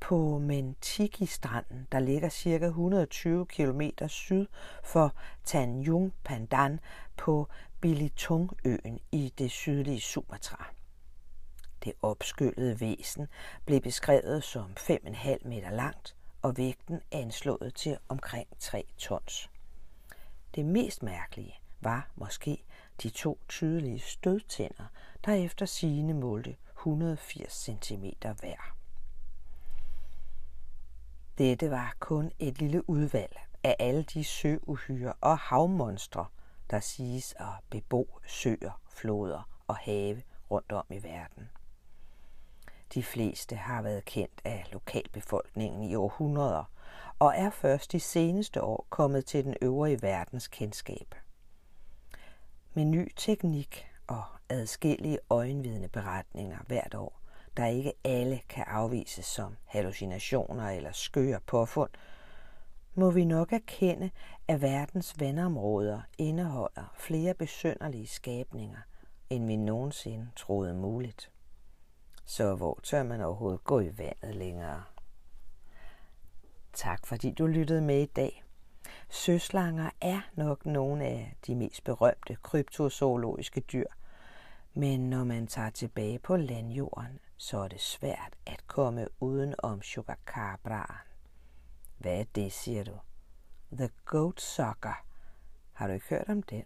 på 0.00 0.38
Mentiki-stranden, 0.38 1.86
der 1.92 2.00
ligger 2.00 2.28
ca. 2.28 2.66
120 2.66 3.46
km 3.46 3.80
syd 4.08 4.46
for 4.84 5.14
Tanjung 5.44 6.14
Pandan 6.24 6.80
på 7.16 7.48
Bilitungøen 7.80 9.00
i 9.12 9.32
det 9.38 9.50
sydlige 9.50 10.00
Sumatra. 10.00 10.66
Det 11.84 11.92
opskyllede 12.02 12.80
væsen 12.80 13.28
blev 13.64 13.80
beskrevet 13.80 14.44
som 14.44 14.70
5,5 14.78 15.48
meter 15.48 15.70
langt 15.70 16.16
og 16.42 16.56
vægten 16.56 17.00
anslået 17.12 17.74
til 17.74 17.98
omkring 18.08 18.48
3 18.58 18.84
tons. 18.98 19.50
Det 20.54 20.64
mest 20.64 21.02
mærkelige 21.02 21.54
var 21.80 22.10
måske 22.16 22.64
de 23.02 23.10
to 23.10 23.38
tydelige 23.48 24.00
stødtænder, 24.00 24.84
der 25.26 25.32
efter 25.32 25.66
sigende 25.66 26.14
målte 26.14 26.56
180 26.78 27.52
cm 27.52 28.04
hver. 28.40 28.76
Dette 31.38 31.70
var 31.70 31.96
kun 31.98 32.32
et 32.38 32.58
lille 32.58 32.90
udvalg 32.90 33.40
af 33.62 33.76
alle 33.78 34.02
de 34.02 34.24
søuhyre 34.24 35.12
og 35.20 35.38
havmonstre, 35.38 36.26
der 36.70 36.80
siges 36.80 37.34
at 37.38 37.46
bebo 37.70 38.20
søer, 38.26 38.80
floder 38.88 39.48
og 39.66 39.76
have 39.76 40.22
rundt 40.50 40.72
om 40.72 40.84
i 40.90 41.02
verden. 41.02 41.48
De 42.94 43.02
fleste 43.02 43.56
har 43.56 43.82
været 43.82 44.04
kendt 44.04 44.40
af 44.44 44.66
lokalbefolkningen 44.72 45.82
i 45.82 45.94
århundreder 45.94 46.64
og 47.18 47.34
er 47.36 47.50
først 47.50 47.92
de 47.92 48.00
seneste 48.00 48.62
år 48.62 48.86
kommet 48.90 49.26
til 49.26 49.44
den 49.44 49.54
øvrige 49.62 50.02
verdens 50.02 50.48
kendskab. 50.48 51.14
Med 52.74 52.84
ny 52.84 53.12
teknik 53.16 53.86
og 54.06 54.24
adskillige 54.48 55.18
øjenvidende 55.30 55.88
beretninger 55.88 56.58
hvert 56.66 56.94
år, 56.94 57.20
der 57.56 57.66
ikke 57.66 57.92
alle 58.04 58.40
kan 58.48 58.64
afvises 58.66 59.26
som 59.26 59.56
hallucinationer 59.64 60.70
eller 60.70 60.92
skøre 60.92 61.40
påfund, 61.46 61.90
må 62.94 63.10
vi 63.10 63.24
nok 63.24 63.52
erkende, 63.52 64.10
at 64.48 64.62
verdens 64.62 65.20
vandområder 65.20 66.00
indeholder 66.18 66.94
flere 66.98 67.34
besønderlige 67.34 68.06
skabninger, 68.06 68.78
end 69.30 69.46
vi 69.46 69.56
nogensinde 69.56 70.28
troede 70.36 70.74
muligt. 70.74 71.30
Så 72.24 72.54
hvor 72.54 72.80
tør 72.82 73.02
man 73.02 73.20
overhovedet 73.20 73.64
gå 73.64 73.80
i 73.80 73.98
vandet 73.98 74.34
længere? 74.34 74.82
Tak 76.72 77.06
fordi 77.06 77.30
du 77.30 77.46
lyttede 77.46 77.82
med 77.82 78.02
i 78.02 78.06
dag. 78.06 78.45
Søslanger 79.08 79.90
er 80.00 80.20
nok 80.34 80.66
nogle 80.66 81.04
af 81.04 81.36
de 81.46 81.54
mest 81.54 81.84
berømte 81.84 82.36
kryptozoologiske 82.42 83.60
dyr, 83.60 83.86
men 84.74 85.10
når 85.10 85.24
man 85.24 85.46
tager 85.46 85.70
tilbage 85.70 86.18
på 86.18 86.36
landjorden, 86.36 87.18
så 87.36 87.58
er 87.58 87.68
det 87.68 87.80
svært 87.80 88.32
at 88.46 88.66
komme 88.66 89.06
uden 89.20 89.54
om 89.58 89.82
sugarcabraen. 89.82 91.06
Hvad 91.98 92.20
er 92.20 92.24
det, 92.34 92.52
siger 92.52 92.84
du? 92.84 92.98
The 93.72 93.90
Goat 94.04 94.40
Sucker. 94.40 95.04
Har 95.72 95.86
du 95.86 95.92
ikke 95.92 96.06
hørt 96.08 96.28
om 96.28 96.42
den? 96.42 96.64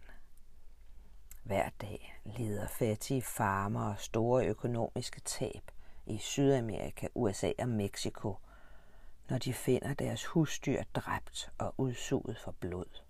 Hver 1.42 1.68
dag 1.80 2.20
lider 2.24 2.66
fattige 2.66 3.22
farmer 3.22 3.90
og 3.90 3.98
store 3.98 4.46
økonomiske 4.46 5.20
tab 5.20 5.70
i 6.06 6.18
Sydamerika, 6.18 7.06
USA 7.14 7.52
og 7.58 7.68
Mexico, 7.68 8.36
når 9.30 9.38
de 9.38 9.52
finder 9.52 9.94
deres 9.94 10.26
husdyr 10.26 10.82
dræbt 10.94 11.50
og 11.58 11.74
udsuget 11.78 12.38
for 12.38 12.50
blod. 12.60 13.02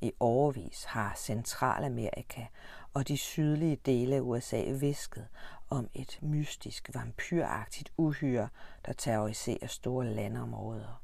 I 0.00 0.12
overvis 0.20 0.84
har 0.84 1.14
Centralamerika 1.16 2.46
og 2.94 3.08
de 3.08 3.16
sydlige 3.16 3.76
dele 3.76 4.16
af 4.16 4.20
USA 4.20 4.72
visket 4.80 5.28
om 5.70 5.90
et 5.94 6.18
mystisk, 6.22 6.90
vampyragtigt 6.94 7.92
uhyre, 7.96 8.48
der 8.86 8.92
terroriserer 8.92 9.66
store 9.66 10.06
landområder. 10.06 11.02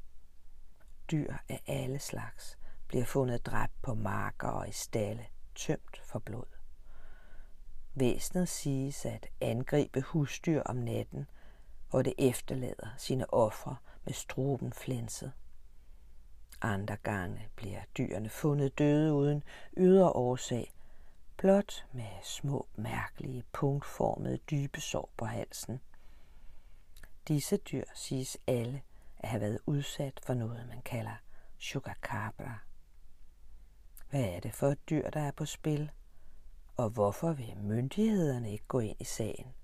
Dyr 1.10 1.34
af 1.48 1.62
alle 1.66 1.98
slags 1.98 2.58
bliver 2.88 3.04
fundet 3.04 3.46
dræbt 3.46 3.82
på 3.82 3.94
marker 3.94 4.48
og 4.48 4.68
i 4.68 4.72
stalle– 4.72 5.26
tømt 5.54 6.00
for 6.04 6.18
blod. 6.18 6.58
Væsenet 7.94 8.48
siges 8.48 9.06
at 9.06 9.26
angribe 9.40 10.00
husdyr 10.00 10.62
om 10.62 10.76
natten, 10.76 11.26
hvor 11.90 12.02
det 12.02 12.14
efterlader 12.18 12.88
sine 12.96 13.34
ofre 13.34 13.76
med 14.04 14.12
struben 14.12 14.72
flænset. 14.72 15.32
Andre 16.60 16.96
gange 16.96 17.48
bliver 17.56 17.80
dyrene 17.98 18.28
fundet 18.28 18.78
døde 18.78 19.12
uden 19.12 19.42
ydre 19.76 20.10
årsag, 20.10 20.72
blot 21.36 21.86
med 21.92 22.22
små, 22.22 22.66
mærkelige, 22.76 23.44
punktformede 23.52 24.36
dybe 24.36 24.80
sår 24.80 25.10
på 25.16 25.24
halsen. 25.24 25.80
Disse 27.28 27.56
dyr 27.56 27.84
siges 27.94 28.38
alle 28.46 28.82
at 29.18 29.28
have 29.28 29.40
været 29.40 29.58
udsat 29.66 30.20
for 30.22 30.34
noget, 30.34 30.68
man 30.68 30.82
kalder 30.82 31.16
chukakabra. 31.58 32.58
Hvad 34.10 34.24
er 34.24 34.40
det 34.40 34.54
for 34.54 34.66
et 34.68 34.90
dyr, 34.90 35.10
der 35.10 35.20
er 35.20 35.30
på 35.30 35.44
spil? 35.44 35.90
Og 36.76 36.90
hvorfor 36.90 37.32
vil 37.32 37.56
myndighederne 37.56 38.52
ikke 38.52 38.64
gå 38.68 38.78
ind 38.78 38.96
i 39.00 39.04
sagen? 39.04 39.54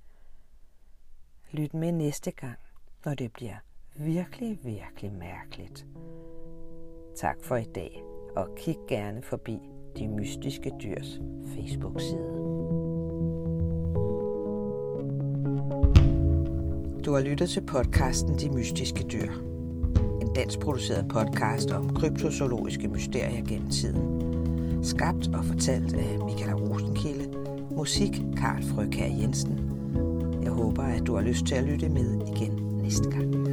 Lyt 1.55 1.75
med 1.75 1.93
næste 1.93 2.31
gang, 2.31 2.59
når 3.05 3.15
det 3.15 3.33
bliver 3.33 3.55
virkelig, 3.97 4.59
virkelig 4.65 5.13
mærkeligt. 5.13 5.87
Tak 7.17 7.37
for 7.43 7.57
i 7.57 7.65
dag, 7.75 8.03
og 8.37 8.49
kig 8.57 8.77
gerne 8.89 9.23
forbi 9.23 9.59
De 9.99 10.09
Mystiske 10.09 10.73
Dyrs 10.83 11.21
Facebook-side. 11.55 12.29
Du 17.05 17.13
har 17.13 17.21
lyttet 17.21 17.51
til 17.51 17.67
podcasten 17.67 18.39
De 18.39 18.51
Mystiske 18.51 19.05
Dyr. 19.13 19.31
En 20.23 20.35
dansk 20.35 20.61
produceret 20.61 21.09
podcast 21.09 21.71
om 21.71 21.95
kryptozoologiske 21.95 22.89
mysterier 22.89 23.45
gennem 23.45 23.71
tiden. 23.71 24.85
Skabt 24.85 25.29
og 25.35 25.45
fortalt 25.45 25.95
af 25.95 26.19
Michael 26.25 26.55
Rosenkilde. 26.55 27.39
Musik 27.71 28.13
Karl 28.37 28.63
Frøkær 28.63 29.07
Jensen. 29.07 29.74
Håber, 30.65 30.83
at 30.83 31.07
du 31.07 31.15
har 31.15 31.23
lyst 31.23 31.47
til 31.47 31.55
at 31.55 31.65
lytte 31.65 31.89
med 31.89 32.37
igen 32.37 32.53
næste 32.83 33.11
gang. 33.11 33.44